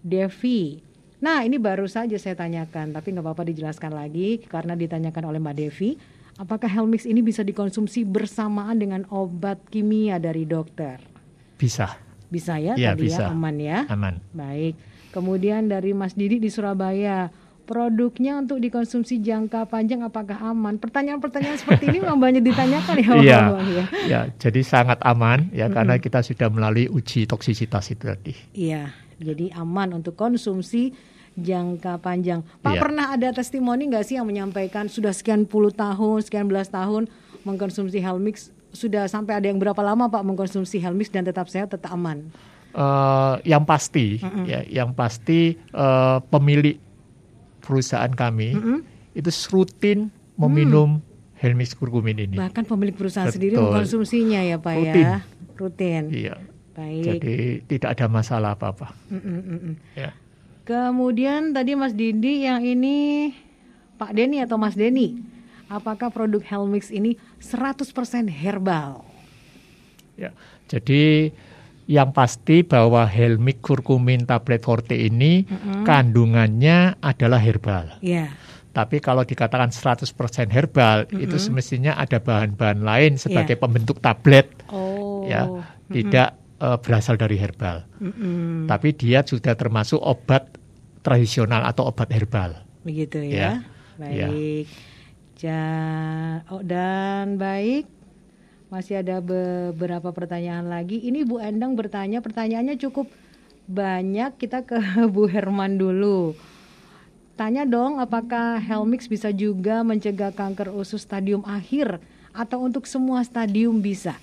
[0.05, 0.85] Devi.
[1.19, 5.57] Nah ini baru saja saya tanyakan tapi nggak apa-apa dijelaskan lagi karena ditanyakan oleh Mbak
[5.57, 5.91] Devi.
[6.37, 10.97] Apakah Helmix ini bisa dikonsumsi bersamaan dengan obat kimia dari dokter?
[11.61, 11.93] Bisa.
[12.33, 13.29] Bisa ya Iya, tadi bisa.
[13.29, 13.79] ya aman ya.
[13.93, 14.15] Aman.
[14.33, 14.75] Baik.
[15.13, 17.29] Kemudian dari Mas Didi di Surabaya,
[17.63, 20.81] produknya untuk dikonsumsi jangka panjang apakah aman?
[20.81, 23.39] Pertanyaan-pertanyaan seperti ini memang banyak ditanyakan ya Iya.
[23.69, 23.85] Ya.
[24.09, 28.33] Ya, jadi sangat aman ya karena kita sudah melalui uji toksisitas itu tadi.
[28.57, 28.89] Iya,
[29.21, 30.97] jadi aman untuk konsumsi
[31.39, 32.45] jangka panjang.
[32.61, 32.81] Pak Iya.
[32.81, 37.09] pernah ada testimoni nggak sih yang menyampaikan sudah sekian puluh tahun, sekian belas tahun
[37.49, 38.53] mengkonsumsi Helmix?
[38.73, 42.29] Sudah sampai ada yang berapa lama Pak mengkonsumsi Helmix dan tetap sehat, tetap aman?
[42.73, 44.17] Eh, yang pasti
[44.49, 46.81] ya, yang pasti eh, pemilik
[47.61, 48.57] perusahaan kami
[49.13, 50.09] itu rutin
[50.41, 51.05] meminum
[51.37, 52.37] Helmix kurkumin ini.
[52.39, 53.67] Bahkan pemilik perusahaan sendiri Betul.
[53.77, 55.05] mengkonsumsinya ya Pak Rutin.
[55.05, 55.17] ya?
[55.59, 56.03] Rutin.
[56.09, 56.35] Iya.
[56.73, 57.05] Baik.
[57.05, 57.37] Jadi
[57.69, 58.97] tidak ada masalah apa-apa.
[59.13, 59.75] Mm, mm, mm, mm.
[59.93, 60.11] Ya.
[60.73, 63.29] Kemudian tadi Mas Didi yang ini
[64.01, 65.21] Pak Denny atau Mas Denny,
[65.69, 67.93] apakah produk Helmix ini 100%
[68.33, 69.05] herbal?
[70.17, 70.33] Ya.
[70.73, 71.29] Jadi
[71.85, 75.45] yang pasti bahwa Helmix kurkumin tablet forte ini
[75.85, 78.01] kandungannya adalah herbal.
[78.01, 78.33] Ya.
[78.73, 80.09] Tapi kalau dikatakan 100%
[80.49, 85.29] herbal itu semestinya ada bahan-bahan lain sebagai pembentuk tablet Oh.
[85.29, 85.45] ya,
[85.93, 87.85] tidak eh, berasal dari herbal.
[88.01, 88.65] Mm-mm.
[88.65, 90.52] Tapi dia sudah termasuk obat
[91.03, 92.63] tradisional atau obat herbal.
[92.83, 93.31] Begitu Ya.
[93.31, 93.53] ya.
[93.99, 94.67] Baik.
[95.39, 97.91] Ja- oh, dan baik.
[98.73, 100.97] Masih ada beberapa pertanyaan lagi.
[100.97, 103.11] Ini Bu Endang bertanya, pertanyaannya cukup
[103.69, 104.39] banyak.
[104.41, 104.81] Kita ke
[105.15, 106.33] Bu Herman dulu.
[107.37, 111.99] Tanya dong, apakah Helmix bisa juga mencegah kanker usus stadium akhir
[112.33, 114.17] atau untuk semua stadium bisa?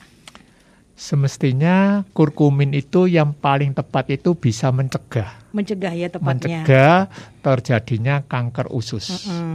[0.99, 6.59] Semestinya kurkumin itu yang paling tepat itu bisa mencegah Mencegah ya tepatnya.
[6.59, 6.97] mencegah
[7.39, 9.07] terjadinya kanker usus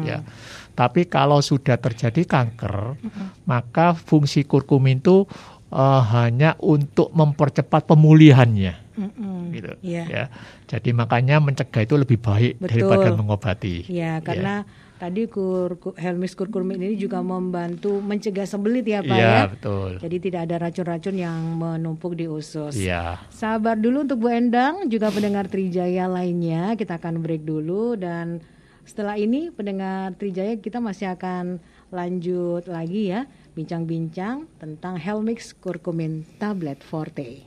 [0.03, 0.25] ya.
[0.73, 2.97] Tapi kalau sudah terjadi kanker,
[3.45, 5.29] maka fungsi kurkumin itu
[5.69, 9.53] eh, hanya untuk mempercepat pemulihannya Mm-mm.
[9.53, 10.05] gitu Iya.
[10.09, 10.25] ya.
[10.65, 12.89] Jadi makanya mencegah itu lebih baik Betul.
[12.89, 13.85] daripada mengobati.
[13.87, 14.65] Ya, karena
[15.05, 19.43] tadi kur, ku- Helmis kurkumin ini juga membantu mencegah sembelit ya Pak Iya, ya.
[19.47, 19.91] betul.
[20.01, 22.73] Jadi tidak ada racun-racun yang menumpuk di usus.
[22.73, 23.21] Iya.
[23.29, 26.73] Sabar dulu untuk Bu Endang, juga pendengar Trijaya lainnya.
[26.73, 28.41] Kita akan break dulu dan
[28.83, 36.81] setelah ini pendengar Trijaya kita masih akan lanjut lagi ya bincang-bincang tentang Helmix Kurkumin Tablet
[36.81, 37.45] Forte.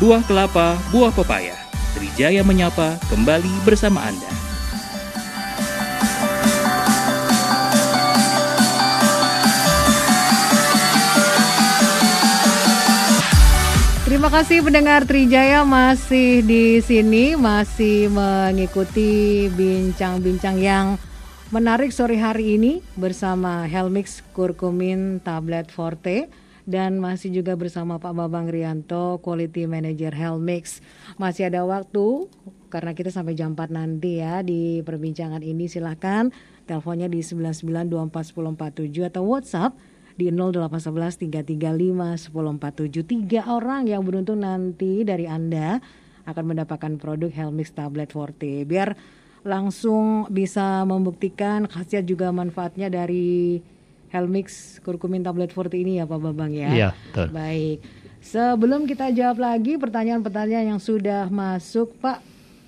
[0.00, 1.52] Buah kelapa, buah pepaya.
[1.92, 4.32] Trijaya menyapa kembali bersama Anda.
[14.08, 20.96] Terima kasih pendengar Trijaya masih di sini masih mengikuti bincang-bincang yang
[21.52, 28.48] menarik sore hari ini bersama Helmix Kurkumin Tablet Forte dan masih juga bersama Pak Babang
[28.48, 30.80] Rianto Quality Manager Helmix.
[31.16, 32.28] Masih ada waktu
[32.68, 35.66] karena kita sampai jam 4 nanti ya di perbincangan ini.
[35.68, 36.28] Silahkan
[36.68, 39.74] teleponnya di 99241047 atau WhatsApp
[40.14, 43.48] di 0811 335 1047 tiga.
[43.48, 45.80] Orang yang beruntung nanti dari Anda
[46.28, 48.68] akan mendapatkan produk Helmix Tablet Forte.
[48.68, 48.94] Biar
[49.40, 53.60] langsung bisa membuktikan khasiat juga manfaatnya dari
[54.10, 56.70] Helmix Kurkumin Tablet Forte ini ya Pak Babang ya.
[56.70, 57.26] Iya, betul.
[57.30, 57.78] Baik.
[58.20, 62.20] Sebelum kita jawab lagi pertanyaan-pertanyaan yang sudah masuk Pak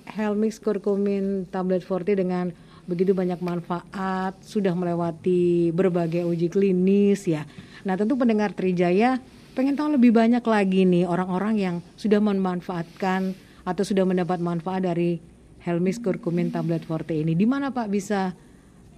[0.09, 2.49] Helmix Curcumin tablet forte dengan
[2.89, 7.47] begitu banyak manfaat, sudah melewati berbagai uji klinis ya.
[7.87, 9.21] Nah, tentu pendengar Trijaya
[9.53, 15.21] pengen tahu lebih banyak lagi nih orang-orang yang sudah memanfaatkan atau sudah mendapat manfaat dari
[15.63, 17.37] Helmix Curcumin tablet forte ini.
[17.37, 18.35] Di mana Pak bisa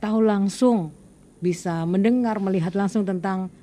[0.01, 0.89] tahu langsung,
[1.45, 3.53] bisa mendengar, melihat langsung tentang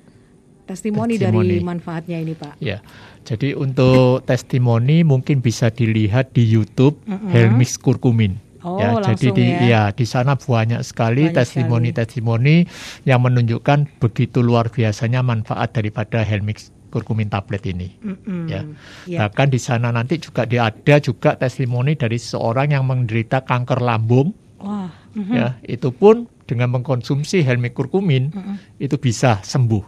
[0.63, 1.59] testimoni, dari Testimoni.
[1.59, 2.55] manfaatnya ini Pak?
[2.63, 2.79] Ya,
[3.27, 6.95] jadi untuk testimoni mungkin bisa dilihat di YouTube
[7.35, 8.39] Helmix Kurkumin.
[8.63, 9.91] Oh, ya, jadi di ya.
[9.91, 12.63] ya di sana banyak sekali testimoni-testimoni
[13.03, 17.91] yang menunjukkan begitu luar biasanya manfaat daripada Helmix Kurkumin tablet ini.
[17.99, 18.47] Mm-mm.
[18.47, 18.63] Ya.
[19.03, 19.27] Ya.
[19.27, 24.31] Bahkan di sana nanti juga ada juga testimoni dari seorang yang menderita kanker lambung
[24.63, 25.33] Wah, mhm.
[25.35, 28.29] ya itu pun dengan mengkonsumsi Helmix Kurkumin
[28.77, 29.83] itu bisa sembuh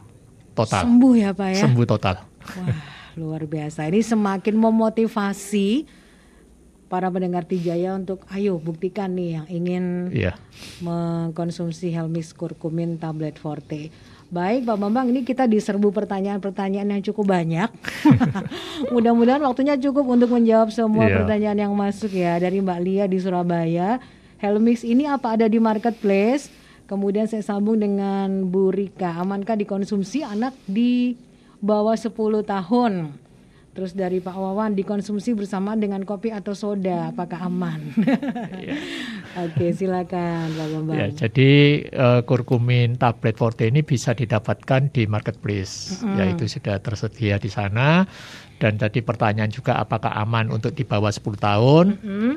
[0.52, 1.62] total sembuh ya Pak ya.
[1.62, 2.16] sembuh total
[2.46, 2.78] Wah,
[3.16, 3.86] luar biasa.
[3.86, 5.88] Ini semakin memotivasi
[6.86, 10.38] para pendengar Tijaya untuk ayo buktikan nih yang ingin Iya.
[10.80, 13.90] mengkonsumsi Helmix Curcumin tablet forte.
[14.26, 17.70] Baik Pak Bambang, ini kita diserbu pertanyaan-pertanyaan yang cukup banyak.
[18.94, 21.16] Mudah-mudahan waktunya cukup untuk menjawab semua Iya.
[21.20, 23.98] pertanyaan yang masuk ya dari Mbak Lia di Surabaya.
[24.40, 26.52] Helmix ini apa ada di marketplace?
[26.86, 29.18] Kemudian saya sambung dengan Bu Rika.
[29.18, 31.18] Amankah dikonsumsi anak di
[31.58, 32.14] bawah 10
[32.46, 32.94] tahun?
[33.76, 37.92] Terus dari Pak Wawan dikonsumsi bersama dengan kopi atau soda, apakah aman?
[39.44, 40.96] Oke, silakan Pak Bambang.
[40.96, 47.52] Ya, jadi eh, kurkumin tablet forte ini bisa didapatkan di marketplace, yaitu sudah tersedia di
[47.52, 48.08] sana.
[48.56, 51.86] Dan tadi pertanyaan juga apakah aman untuk di bawah 10 tahun?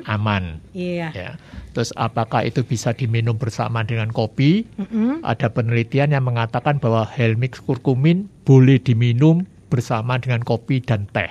[0.03, 0.59] Aman.
[0.75, 1.09] Iya.
[1.15, 1.31] Ya.
[1.71, 4.67] Terus apakah itu bisa diminum bersama dengan kopi?
[5.23, 11.29] Ada penelitian yang mengatakan bahwa Helmix kurkumin boleh diminum bersama dengan kopi dan teh.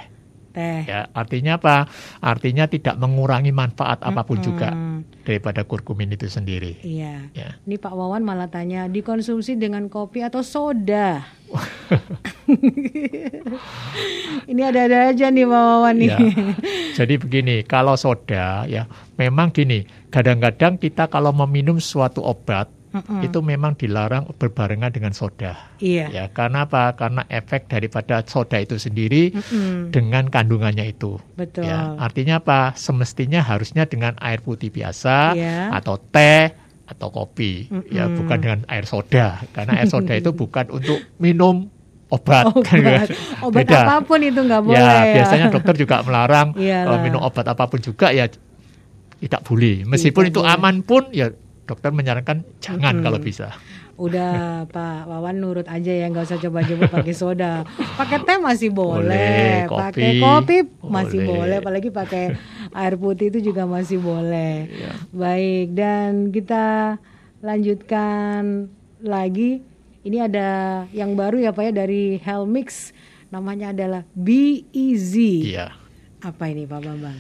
[0.59, 0.83] Teh.
[0.91, 1.87] Ya, artinya apa?
[2.19, 6.83] Artinya tidak mengurangi manfaat apa pun juga Hmm, daripada kurkumin itu sendiri.
[6.83, 7.31] iya.
[7.31, 7.55] Ya.
[7.63, 11.23] Ini Pak Wawan malah tanya dikonsumsi dengan kopi atau soda.
[14.49, 16.09] Ini ada-ada aja nih Pak Wawan nih.
[16.11, 16.19] Ya.
[16.97, 22.69] Jadi begini, kalau soda ya memang gini, kadang-kadang kita kalau meminum suatu obat
[23.21, 25.75] itu memang dilarang berbarengan dengan soda.
[25.79, 26.09] Iya.
[26.11, 26.95] Ya, karena apa?
[26.95, 29.91] Karena efek daripada soda itu sendiri Mm-mm.
[29.91, 31.17] dengan kandungannya itu.
[31.35, 31.67] Betul.
[31.67, 32.73] Ya, artinya apa?
[32.75, 35.71] Semestinya harusnya dengan air putih biasa Iya.
[35.75, 36.51] atau teh
[36.89, 38.17] atau kopi, ya Mm-mm.
[38.25, 39.45] bukan dengan air soda.
[39.53, 41.69] Karena air soda itu bukan untuk minum
[42.09, 42.49] obat.
[42.49, 43.07] Obat, kan?
[43.45, 43.79] obat Beda.
[43.85, 45.13] apa pun itu nggak boleh ya, ya.
[45.21, 46.57] biasanya dokter juga melarang
[46.89, 48.25] kalau minum obat apa pun juga ya
[49.19, 49.83] tidak boleh.
[49.85, 50.55] Meskipun Tidak itu boleh.
[50.57, 51.27] aman pun ya
[51.69, 53.05] dokter menyarankan jangan Mm-mm.
[53.05, 53.53] kalau bisa.
[53.95, 54.33] Udah
[54.75, 57.69] Pak Wawan nurut aja ya nggak usah coba-coba pakai soda.
[57.95, 61.29] Pakai teh masih boleh, Boleh, pakai kopi masih boleh.
[61.29, 61.57] boleh.
[61.61, 62.25] apalagi pakai
[62.73, 64.67] air putih itu juga masih boleh.
[64.67, 64.93] Iya.
[65.11, 66.97] Baik dan kita
[67.41, 68.67] lanjutkan
[69.01, 69.61] lagi.
[69.99, 70.49] Ini ada
[70.91, 72.97] yang baru ya Pak ya dari Helmix
[73.29, 75.53] namanya adalah Be Easy.
[75.53, 75.75] Iya.
[76.19, 77.19] Apa ini Pak Bambang?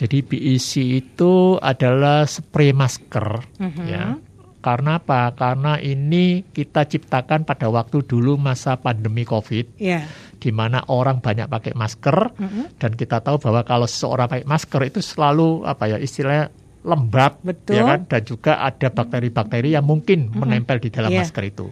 [0.00, 0.70] Jadi BEC
[1.04, 3.84] itu adalah spray masker Mhm.
[3.84, 4.16] ya.
[4.60, 5.32] Karena apa?
[5.32, 10.04] Karena ini kita ciptakan pada waktu dulu masa pandemi Covid Ya.
[10.36, 12.80] di mana orang banyak pakai masker Mhm.
[12.80, 16.48] dan kita tahu bahwa kalau seseorang pakai masker itu selalu apa ya istilahnya
[16.80, 17.76] lembab Betul.
[17.76, 21.24] ya kan dan juga ada bakteri-bakteri yang mungkin menempel di dalam Iya.
[21.24, 21.68] masker itu.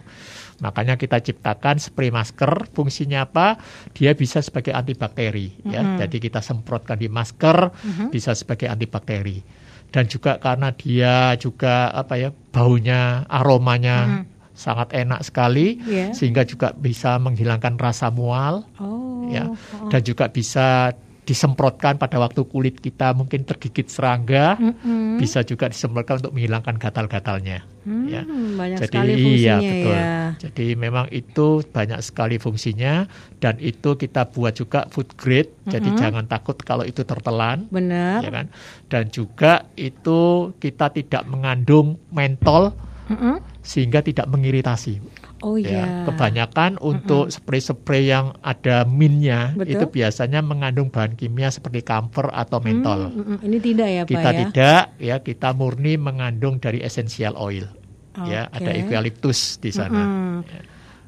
[0.59, 3.55] Makanya kita ciptakan spray masker fungsinya apa?
[3.91, 5.97] Dia bisa sebagai antibakteri ya.
[5.97, 7.57] Jadi kita semprotkan di masker
[8.07, 9.39] bisa sebagai antibakteri.
[9.89, 16.11] Dan juga karena dia juga apa ya baunya aromanya sangat enak sekali Iya.
[16.11, 19.23] sehingga juga bisa menghilangkan rasa mual Oh.
[19.31, 19.47] ya
[19.87, 20.91] dan juga bisa
[21.29, 25.21] disemprotkan pada waktu kulit kita mungkin tergigit serangga Mm-mm.
[25.21, 28.21] bisa juga disemprotkan untuk menghilangkan gatal-gatalnya Hmm, ya.
[28.27, 29.93] banyak Jadi sekali iya betul.
[29.95, 30.13] ya.
[30.37, 33.07] Jadi memang itu banyak sekali fungsinya
[33.41, 35.49] dan itu kita buat juga food grade.
[35.65, 38.21] Jadi jangan takut kalau itu tertelan, Benar.
[38.21, 38.45] ya kan?
[38.91, 42.75] Dan juga itu kita tidak mengandung mentol
[43.09, 43.41] Mm-mm.
[43.65, 45.18] sehingga tidak mengiritasi.
[45.39, 45.85] Oh Ya, iya.
[46.03, 49.71] kebanyakan untuk spray-spray yang ada minnya Betul.
[49.71, 53.07] itu biasanya mengandung bahan kimia seperti camphor atau mentol.
[53.07, 53.37] Mm-mm.
[53.39, 54.37] Ini tidak ya Pak Kita ya?
[54.43, 57.67] tidak, ya kita murni mengandung dari essential oil.
[58.19, 58.83] Ya, ada Oke.
[58.83, 60.03] eucalyptus di sana.
[60.03, 60.35] Mm-mm.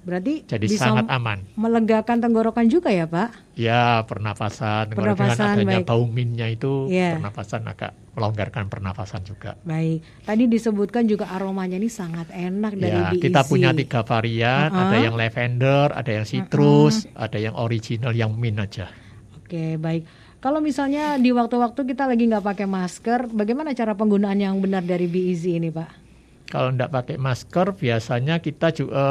[0.01, 1.45] Berarti Jadi bisa sangat aman.
[1.53, 3.53] melegakan tenggorokan juga ya Pak?
[3.53, 4.89] Ya, pernafasan.
[4.89, 5.87] Kalau Pernafasan, dengan adanya baik.
[5.87, 7.21] bau minnya itu Iya.
[7.21, 9.53] pernafasan agak melonggarkan pernafasan juga.
[9.61, 10.01] Baik.
[10.25, 13.21] Tadi disebutkan juga aromanya ini sangat enak dari Ya, BEC.
[13.23, 14.81] kita punya tiga varian, Uh-uh.
[14.83, 18.89] ada yang lavender, ada yang citrus, ada yang original yang mint aja.
[19.37, 20.09] Oke, baik.
[20.37, 25.05] Kalau misalnya di waktu-waktu kita lagi nggak pakai masker, bagaimana cara penggunaan yang benar dari
[25.05, 26.01] BEZ ini, Pak?
[26.47, 29.05] Kalau tidak pakai masker, biasanya kita juga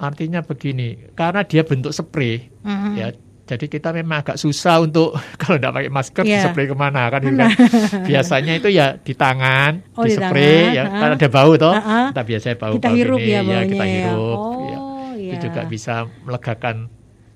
[0.00, 2.92] artinya begini, karena dia bentuk spray, Mhm.
[2.94, 3.08] ya.
[3.44, 6.30] Jadi kita memang agak susah untuk kalau tidak pakai masker Iya.
[6.32, 7.20] di spray ke mana kan?
[7.20, 7.50] gitu kan.
[8.08, 10.84] Biasanya itu ya di tangan, Oh, di di tangan, ya.
[10.84, 10.96] ha.
[10.96, 12.00] Kan ada bau toh, Ha-ha.
[12.10, 13.90] kita biasanya bau Kita bau hirup gini, ya kita baunya ya.
[14.06, 14.38] hirup.
[14.38, 14.78] Oh, ya.
[15.14, 15.32] iya.
[15.34, 16.76] Itu juga bisa melegakan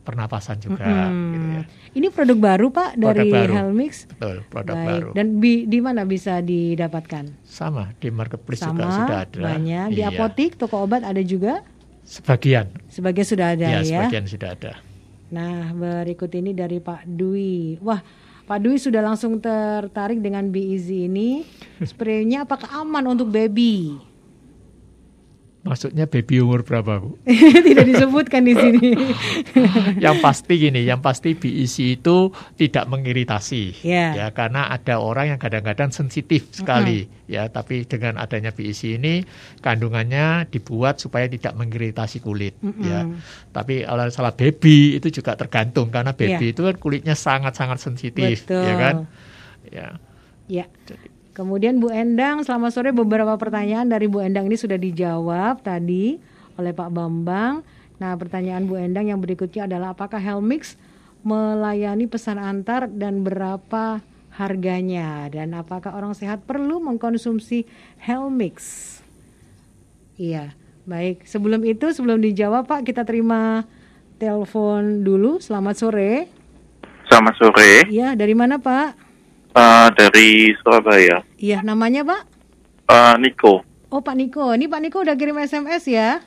[0.00, 0.84] pernapasan juga.
[0.84, 1.32] Hmm.
[1.32, 1.62] gitu ya.
[1.94, 3.52] Ini produk baru Pak Produk dari baru.
[3.56, 3.92] Helmix.
[4.06, 4.86] Betul, produk Baik.
[4.86, 5.08] baru.
[5.14, 7.24] Dan bi- di mana bisa didapatkan?
[7.42, 9.40] Sama di marketplace Sama, juga sudah ada.
[9.42, 9.86] banyak.
[9.90, 10.12] Di Iya.
[10.12, 11.64] apotik, toko obat ada juga.
[12.04, 14.04] Sebagian, Sebagian sudah ada ya, ya.
[14.04, 14.72] sebagian sudah ada.
[15.32, 17.80] Nah, berikut ini dari Pak Dwi.
[17.80, 17.98] Wah,
[18.44, 21.48] Pak Dwi sudah langsung tertarik dengan BEZ ini.
[21.80, 23.96] Spraynya apakah aman untuk baby?
[25.64, 27.16] Maksudnya baby umur berapa, Bu?
[27.72, 28.92] Tidak disebutkan di sini.
[30.04, 32.28] yang pasti gini, yang pasti BEC itu
[32.60, 34.12] tidak mengiritasi, Ya.
[34.12, 37.48] ya karena ada orang yang kadang-kadang sensitif sekali, ya.
[37.48, 39.24] Tapi dengan adanya BEC ini
[39.64, 43.08] kandungannya dibuat supaya tidak mengiritasi kulit, ya.
[43.48, 48.44] Tapi kalau salah baby itu juga tergantung karena baby itu kan kulitnya sangat-sangat sensitif, Ya.
[48.44, 48.64] Betul.
[48.68, 48.94] ya kan?
[49.72, 49.86] Ya.
[50.44, 50.66] Ya.
[51.34, 52.90] Kemudian Bu Endang, selamat sore.
[52.94, 56.14] Beberapa pertanyaan dari Bu Endang ini sudah dijawab tadi
[56.54, 57.66] oleh Pak Bambang.
[57.98, 60.78] Nah, pertanyaan Bu Endang yang berikutnya adalah apakah Helmix
[61.26, 63.98] melayani pesan antar dan berapa
[64.38, 67.66] harganya dan apakah orang sehat perlu mengkonsumsi
[67.98, 68.54] Helmix?
[70.14, 70.54] Iya,
[70.86, 71.26] baik.
[71.26, 73.66] Sebelum itu, sebelum dijawab Pak, kita terima
[74.22, 75.42] telepon dulu.
[75.42, 76.30] Selamat sore.
[77.10, 79.03] Selamat sore, Iya, dari mana Pak?
[79.54, 81.22] Eh, dari Surabaya.
[81.36, 82.22] Iya, namanya Pak?
[82.84, 86.18] Eh, Niko, Oh Pak Niko, ini Pak Niko udah kirim SMS ya?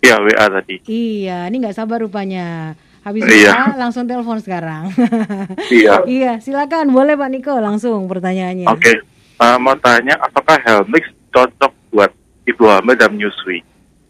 [0.00, 0.80] ya WA tadi.
[0.82, 2.72] Iya, ini nggak sabar rupanya.
[3.02, 3.52] Habis Iya.
[3.52, 4.88] WA langsung telepon sekarang.
[5.70, 6.00] Iya.
[6.06, 8.66] iya, silakan boleh Pak Niko langsung pertanyaannya.
[8.66, 9.04] Oke,
[9.34, 12.08] Eh, mau tanya apakah Helmix cocok buat
[12.44, 13.58] ibu hamil dan menyusui?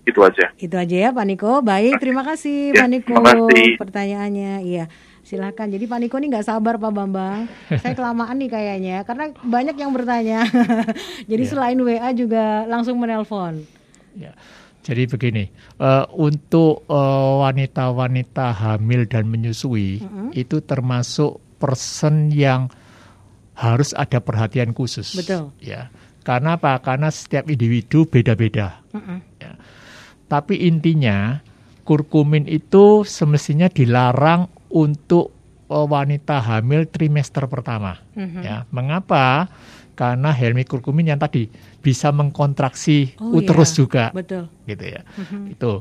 [0.03, 0.53] Itu aja.
[0.55, 1.59] Itu aja ya Pak Niko.
[1.61, 3.69] Baik, terima kasih Ya, Pak Niko terima kasih.
[3.75, 4.53] pertanyaannya.
[4.63, 4.85] Iya.
[5.33, 5.73] Silakan.
[5.73, 7.49] Jadi Pak Niko ini nggak sabar Pak Bambang.
[7.81, 10.45] Saya kelamaan nih kayaknya karena banyak yang bertanya.
[11.31, 11.51] Jadi Iya.
[11.57, 13.65] selain WA juga langsung menelpon.
[14.13, 14.37] Ya.
[14.83, 15.47] Jadi begini,
[15.79, 22.67] eh, untuk eh, wanita-wanita hamil dan menyusui itu termasuk person yang
[23.55, 25.15] harus ada perhatian khusus.
[25.15, 25.55] Betul.
[25.63, 25.89] Ya,
[26.27, 26.77] karena apa?
[26.83, 28.83] Karena setiap individu beda-beda.
[28.91, 29.23] Mm-mm.
[29.39, 29.55] Ya.
[30.27, 31.39] Tapi intinya
[31.87, 35.31] kurkumin itu semestinya dilarang untuk
[35.69, 38.01] eh, wanita hamil trimester pertama.
[38.17, 38.41] Mhm.
[38.41, 39.47] Ya, mengapa?
[39.93, 43.77] Karena helmikurkumin yang tadi bisa mengkontraksi Oh, uterus iya.
[43.77, 44.49] juga, Betul.
[44.65, 45.01] gitu ya.
[45.47, 45.73] Itu.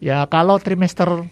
[0.00, 1.28] Ya kalau trimester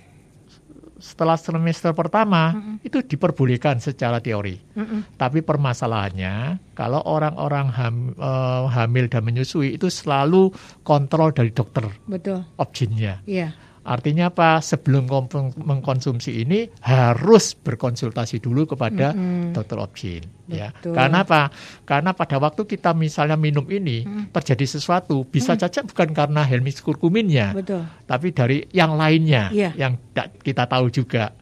[1.01, 2.53] setelah trimester pertama
[2.85, 4.61] itu diperbolehkan secara teori.
[4.77, 5.17] Mm-mm.
[5.17, 10.53] Tapi permasalahannya kalau orang-orang ham- eh, hamil dan menyusui itu selalu
[10.85, 12.45] kontrol dari dokter Betul.
[12.61, 13.25] objinnya.
[13.25, 13.57] Iya.
[13.81, 14.61] Artinya apa?
[14.61, 15.09] Sebelum
[15.57, 19.57] mengkonsumsi ini harus berkonsultasi dulu kepada Mm-mm.
[19.57, 20.23] dokter objin.
[20.51, 20.75] Ya.
[20.77, 20.93] Betul.
[20.99, 21.49] Karena apa?
[21.88, 24.03] Karena pada waktu kita misalnya minum ini
[24.35, 27.87] terjadi sesuatu, bisa saja bukan karena helmix kurkuminnya, Betul.
[28.05, 29.71] tapi dari yang lainnya Iya.
[29.79, 29.97] yang
[30.43, 31.33] kita tahu juga.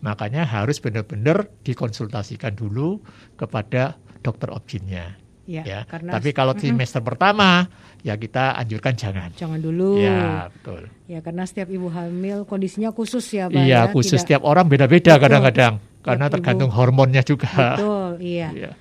[0.00, 3.02] Makanya harus benar-benar dikonsultasikan dulu
[3.36, 5.21] kepada dokter objinnya.
[5.42, 5.80] Ya, Ya.
[5.84, 7.66] karena Tapi kalau trimester pertama,
[8.00, 9.34] ya kita anjurkan jangan.
[9.34, 9.98] jangan dulu.
[9.98, 10.86] Ya, betul.
[11.06, 13.58] Ya, karena setiap ibu hamil kondisinya khusus ya, Pak.
[13.58, 15.22] Iya, ya, khusus tidak- setiap orang beda-beda Betul.
[15.26, 16.78] kadang-kadang karena Tiap tergantung ibu.
[16.78, 17.50] hormonnya juga.
[17.74, 18.48] Betul, iya.
[18.52, 18.72] Iya.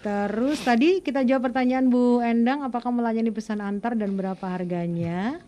[0.00, 5.40] Terus tadi kita jawab pertanyaan Bu Endang, apakah melayani pesan antar dan berapa harganya?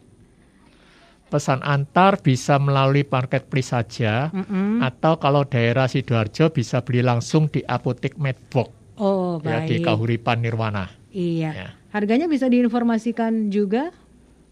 [1.26, 4.78] Pesan antar bisa melalui marketplace saja Mm-mm.
[4.78, 9.80] atau kalau daerah Sidoarjo bisa beli langsung di apotek Medbox Oh, ya di.
[9.84, 10.88] Kahuripan Nirwana.
[11.12, 11.50] Iya.
[11.52, 11.68] Ya.
[11.92, 13.92] Harganya bisa diinformasikan juga,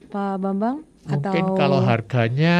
[0.09, 0.85] Pak Bambang?
[1.05, 2.57] Mungkin atau kalau harganya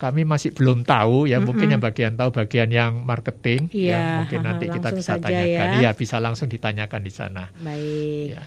[0.00, 4.40] kami masih belum tahu ya, mungkin yang bagian tahu bagian yang marketing Iya, ya, mungkin
[4.40, 5.68] nanti kita bisa tanyakan.
[5.76, 5.76] ya.
[5.84, 7.52] Iya, bisa langsung ditanyakan di sana.
[7.60, 8.26] Baik.
[8.32, 8.42] Ya.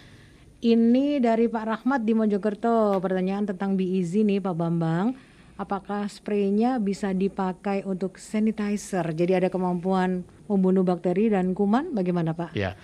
[0.64, 2.98] Ini dari Pak Rahmat di Mojokerto.
[2.98, 5.14] Pertanyaan tentang BEZ nih Pak Bambang.
[5.54, 9.06] Apakah spraynya bisa dipakai untuk sanitizer?
[9.14, 11.92] Jadi ada kemampuan membunuh bakteri dan kuman?
[11.92, 12.52] Bagaimana Pak?
[12.54, 12.76] Ya,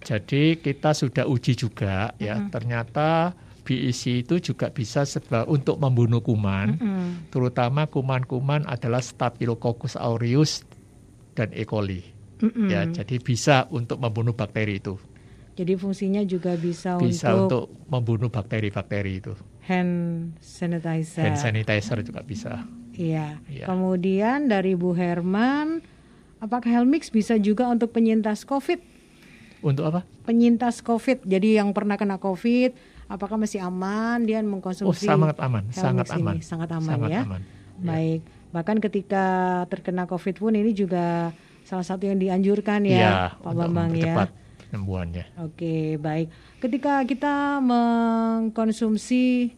[0.00, 6.74] jadi kita sudah uji juga ya, ternyata BEC itu juga bisa seba- untuk membunuh kuman,
[6.74, 7.10] Mm.
[7.28, 10.64] terutama kuman-kuman adalah Staphylococcus aureus
[11.34, 11.62] dan E.
[11.62, 12.00] coli.
[12.38, 12.70] Mm-mm.
[12.70, 14.94] Ya, jadi bisa untuk membunuh bakteri itu,
[15.52, 19.34] Jadi fungsinya juga bisa, bisa untuk, untuk membunuh bakteri-bakteri itu.
[19.66, 21.26] hand sanitizer.
[21.26, 22.62] Hand sanitizer juga bisa.
[22.94, 23.42] Iya.
[23.44, 23.66] Iya.
[23.66, 25.82] Kemudian dari Bu Herman,
[26.38, 28.80] apakah Helmix bisa juga untuk penyintas COVID?
[29.58, 30.06] Untuk apa?
[30.22, 32.74] Penyintas COVID, jadi yang pernah kena COVID,
[33.06, 35.04] apakah masih aman dia Oh, mengkonsumsi?
[35.04, 36.14] sangat aman, Helmix sangat ini?
[36.16, 36.36] aman.
[36.40, 37.20] sangat aman Sangat ya.
[37.24, 37.42] aman.
[37.78, 38.20] Baik,
[38.50, 39.24] bahkan ketika
[39.66, 41.30] terkena COVID pun ini juga
[41.62, 44.14] salah satu yang dianjurkan ya, Iya, Pak Bambang ya.
[45.40, 46.28] Oke, baik.
[46.58, 49.52] Ketika kita mengkonsumsi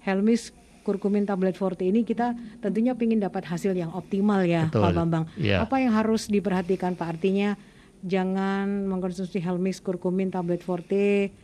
[0.00, 0.50] Helmix
[0.86, 2.30] kurkumin tablet forte ini kita
[2.62, 5.24] tentunya ingin dapat hasil yang optimal ya, Betul, Pak Bambang.
[5.34, 5.66] iya.
[5.66, 7.18] Apa yang harus diperhatikan Pak?
[7.18, 7.58] Artinya
[8.06, 11.34] jangan mengkonsumsi Helmix kurkumin tablet forte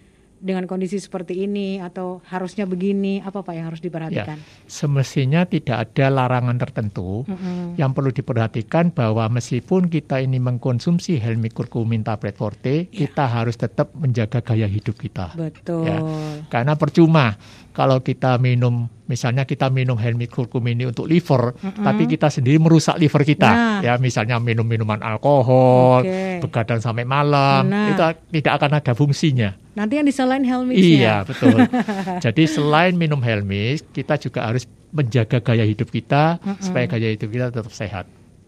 [0.42, 3.22] dengan kondisi seperti ini atau harusnya begini.
[3.22, 4.38] Apa Pak yang harus Ya, diperhatikan?
[4.66, 7.22] semestinya tidak ada larangan tertentu.
[7.30, 7.78] Mm-mm.
[7.78, 13.06] Yang perlu diperhatikan bahwa meskipun kita ini mengkonsumsi helmikurkumin tablet forte, Iya.
[13.06, 15.30] kita harus tetap menjaga gaya hidup kita.
[15.38, 15.86] Betul.
[15.86, 16.02] Ya.
[16.50, 17.38] Karena percuma
[17.72, 23.24] kalau kita minum, misalnya kita minum helmikurkumin ini untuk liver, tapi kita sendiri merusak liver
[23.24, 23.48] kita.
[23.48, 23.78] Nah.
[23.80, 26.40] Ya, misalnya minum minuman alkohol, Oke.
[26.40, 27.88] begadang sampai malam, Nah.
[27.88, 29.50] itu tidak akan ada fungsinya.
[29.72, 31.56] Nanti yang disalahin Helmix Iya, betul.
[32.24, 34.62] Jadi selain minum Helmix, kita juga harus
[34.92, 38.04] menjaga gaya hidup kita supaya gaya hidup kita tetap sehat.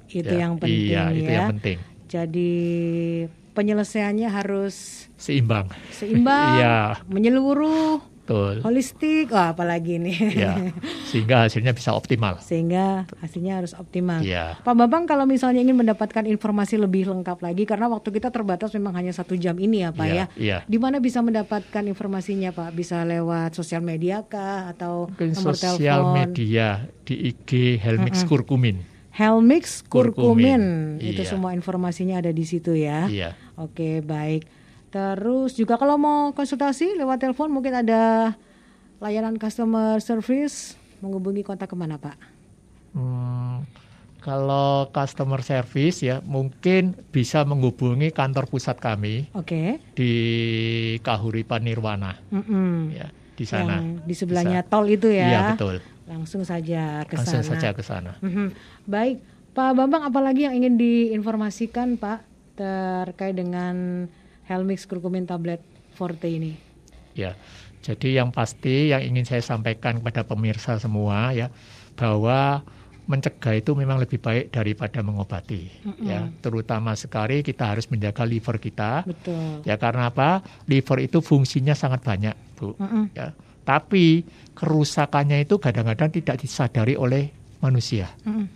[0.07, 1.17] Itu Ya, yang penting Iya, ya.
[1.17, 1.79] itu yang penting.
[2.05, 2.53] Jadi
[3.51, 5.71] penyelesaiannya harus Seimbang.
[5.91, 7.01] seimbang, Iya.
[7.07, 8.65] menyeluruh, Betul.
[8.65, 10.17] holistik, wah apalagi nih.
[10.33, 10.57] Ya,
[11.13, 12.41] sehingga hasilnya bisa optimal.
[12.41, 14.25] Sehingga hasilnya harus optimal.
[14.25, 14.57] Iya.
[14.65, 18.97] Pak Bambang kalau misalnya ingin mendapatkan informasi lebih lengkap lagi karena waktu kita terbatas memang
[18.97, 20.25] hanya satu jam ini ya Pak Iya, ya.
[20.41, 20.59] iya.
[20.65, 22.73] Di mana bisa mendapatkan informasinya Pak?
[22.73, 26.15] Bisa lewat sosial media kah atau Mungkin nomor sosial telepon?
[26.17, 26.67] media
[27.05, 28.81] di IG Helmix Kurkumin.
[29.13, 30.97] Helmix Kurkumin.
[30.99, 31.29] Kurkumin, Itu iya.
[31.29, 33.05] semua informasinya ada di situ ya.
[33.07, 33.37] Iya.
[33.55, 34.64] Oke, baik.
[34.95, 38.31] Terus juga kalau mau konsultasi lewat telepon mungkin ada
[39.03, 42.15] layanan customer service menghubungi kontak ke mana Pak?
[42.95, 43.67] Hmm,
[44.23, 49.83] kalau customer service ya mungkin bisa menghubungi kantor pusat kami Oke.
[49.99, 50.15] di
[51.03, 52.95] Kahuripan Nirwana Mm-mm.
[52.95, 53.83] ya di sana.
[53.83, 54.71] Yang di sebelahnya Bisa.
[54.71, 55.27] tol itu ya.
[55.27, 55.83] Iya betul.
[56.07, 57.51] Langsung saja ke Langsung sana.
[57.59, 58.15] saja ke sana.
[58.23, 58.55] Mhm.
[58.87, 59.19] Baik,
[59.59, 62.23] Pak Bambang apalagi yang ingin diinformasikan Pak
[62.55, 64.07] terkait dengan
[64.45, 65.61] Helmix kurkumin tablet
[65.97, 66.57] forte ini?
[67.17, 67.39] Ya.
[67.85, 71.53] Jadi yang pasti yang ingin saya sampaikan kepada pemirsa semua ya
[72.01, 72.65] bahwa
[73.05, 75.69] mencegah itu memang lebih baik daripada mengobati
[76.01, 79.61] ya terutama sekali kita harus menjaga liver kita Betul.
[79.69, 83.13] ya karena apa liver itu fungsinya sangat banyak bu Mm-mm.
[83.13, 84.25] ya tapi
[84.57, 87.29] kerusakannya itu kadang-kadang tidak disadari oleh
[87.61, 88.49] manusia Mm-mm.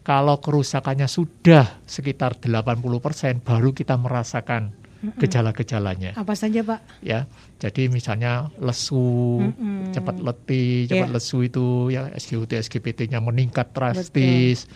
[0.00, 4.72] kalau kerusakannya sudah sekitar 80% baru kita merasakan
[5.18, 6.80] gejala-gejalanya Apa saja Pak?
[7.00, 7.26] ya.
[7.56, 9.90] Jadi misalnya lesu, Mm-mm.
[9.90, 11.14] cepat letih, cepat Iya.
[11.16, 14.68] lesu itu ya SGUT SGPT-nya meningkat drastis.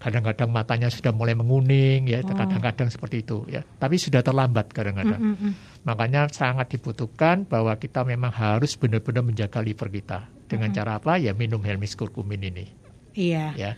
[0.00, 2.32] Kadang-kadang matanya sudah mulai menguning ya, Oh.
[2.32, 3.60] kadang-kadang seperti itu ya.
[3.60, 5.36] Tapi sudah terlambat kadang-kadang.
[5.36, 5.52] Mm-mm.
[5.84, 10.24] Makanya sangat dibutuhkan bahwa kita memang harus benar-benar menjaga liver kita.
[10.48, 11.14] Dengan cara apa?
[11.14, 12.66] Ya minum Helmix kurkumin ini
[13.12, 13.54] Iya.
[13.54, 13.72] ya.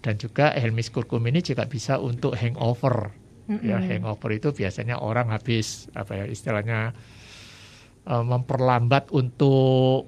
[0.00, 3.12] Dan juga Helmix kurkumin ini juga bisa untuk hangover.
[3.58, 6.94] Ya, hangover itu biasanya orang habis apa ya istilahnya
[8.04, 10.06] eh, memperlambat untuk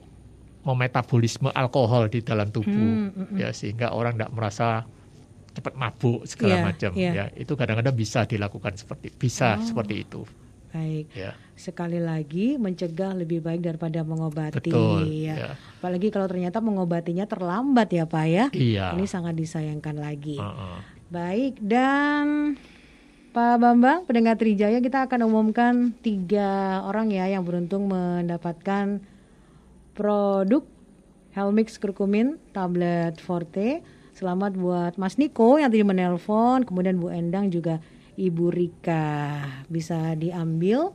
[0.62, 3.38] memetabolisme alkohol di dalam tubuh Hmm, mm, mm.
[3.38, 4.86] ya sehingga orang tidak merasa
[5.52, 7.10] cepat mabuk segala Iya, macam iya.
[7.12, 9.66] ya itu kadang-kadang bisa dilakukan seperti bisa Oh.
[9.66, 10.22] seperti itu
[10.72, 11.06] Baik.
[11.12, 14.56] ya Sekali lagi mencegah lebih baik daripada mengobati.
[14.56, 15.36] betul ya.
[15.36, 15.52] ya.
[15.78, 18.46] Apalagi kalau ternyata mengobatinya terlambat ya Pak ya.
[18.56, 20.40] iya Ini sangat disayangkan lagi.
[21.12, 22.56] Baik, dan
[23.32, 29.00] Pak Bambang, pendengar Trijaya, kita akan umumkan tiga orang ya yang beruntung mendapatkan
[29.96, 30.60] produk
[31.32, 33.80] Helmix Kurkumin tablet Forte.
[34.12, 37.80] Selamat buat Mas Niko yang tadi menelpon, kemudian Bu Endang juga
[38.20, 39.40] Ibu Rika.
[39.64, 40.92] Bisa diambil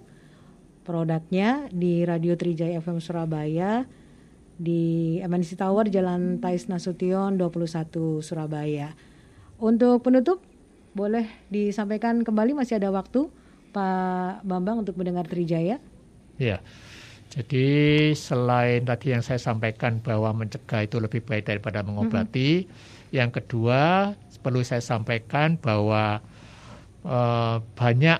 [0.86, 3.90] produknya di Radio Trijaya FM Surabaya
[4.62, 8.94] di MNC Tower Jalan Tais Nasution 21 Surabaya.
[9.58, 10.46] Untuk penutup
[10.98, 13.30] boleh disampaikan kembali masih ada waktu
[13.70, 15.78] Pak Bambang untuk mendengar Trijaya.
[16.41, 16.58] Ya,
[17.30, 17.68] jadi
[18.18, 22.66] selain tadi yang saya sampaikan bahwa mencegah itu lebih baik daripada mengobati,
[23.14, 26.24] yang kedua perlu saya sampaikan bahwa
[27.04, 28.20] eh, banyak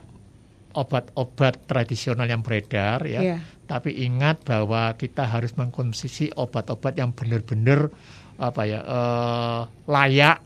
[0.78, 3.21] obat-obat tradisional yang beredar ya.
[3.23, 3.38] Iya.
[3.67, 7.91] Tapi ingat bahwa kita harus mengkonsumsi obat-obat yang benar-benar
[8.38, 10.38] apa ya eh, layak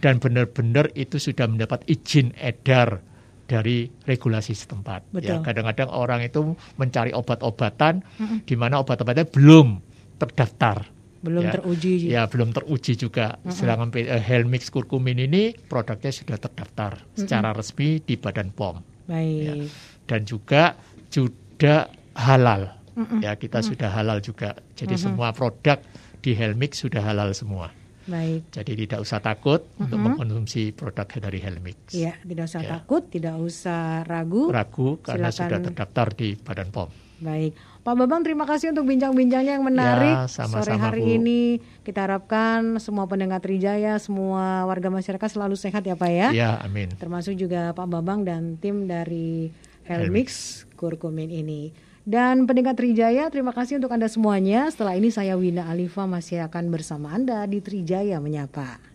[0.00, 3.04] dan benar-benar itu sudah mendapat izin edar
[3.44, 5.08] dari regulasi setempat.
[5.08, 5.40] Ya, Betul.
[5.40, 8.04] kadang-kadang orang itu mencari obat-obatan
[8.44, 9.80] di mana obat-obatnya belum
[10.16, 10.84] terdaftar
[11.18, 11.52] Belum ya.
[11.52, 11.92] teruji.
[12.06, 13.40] Ya, belum teruji juga.
[13.48, 18.78] Sedangkan P- eh, Helmix kurkumin ini produknya sudah terdaftar secara resmi di Badan POM
[19.10, 19.66] Baik.
[20.06, 20.76] dan juga
[21.10, 22.76] sudah halal.
[23.18, 24.58] Ya, kita sudah halal juga.
[24.74, 25.78] Jadi semua produk
[26.18, 27.70] di Helmix sudah halal semua.
[28.08, 28.48] Baik.
[28.50, 31.92] Jadi tidak usah takut untuk mengkonsumsi produk dari Helmix.
[31.92, 32.70] Ya, tidak usah Ya.
[32.80, 34.48] takut, tidak usah ragu.
[34.48, 35.44] Ragu karena Silakan.
[35.44, 36.88] sudah terdaftar di Badan POM.
[37.18, 37.52] Baik,
[37.82, 41.14] Pak Babang terima kasih untuk bincang-bincangnya yang menarik Ya, sama-sama, sore hari Bu.
[41.18, 41.42] ini.
[41.82, 46.28] Kita harapkan semua pendengar Trijaya, semua warga masyarakat selalu sehat ya Pak ya.
[46.30, 46.94] Ya, amin.
[46.94, 49.50] Termasuk juga Pak Babang dan tim dari
[49.84, 51.74] Helmix Kurkumin ini.
[52.08, 54.64] Dan pendengar Trijaya, terima kasih untuk Anda semuanya.
[54.72, 58.87] Setelah ini saya Wina Alifa masih akan bersama Anda di Trijaya Menyapa.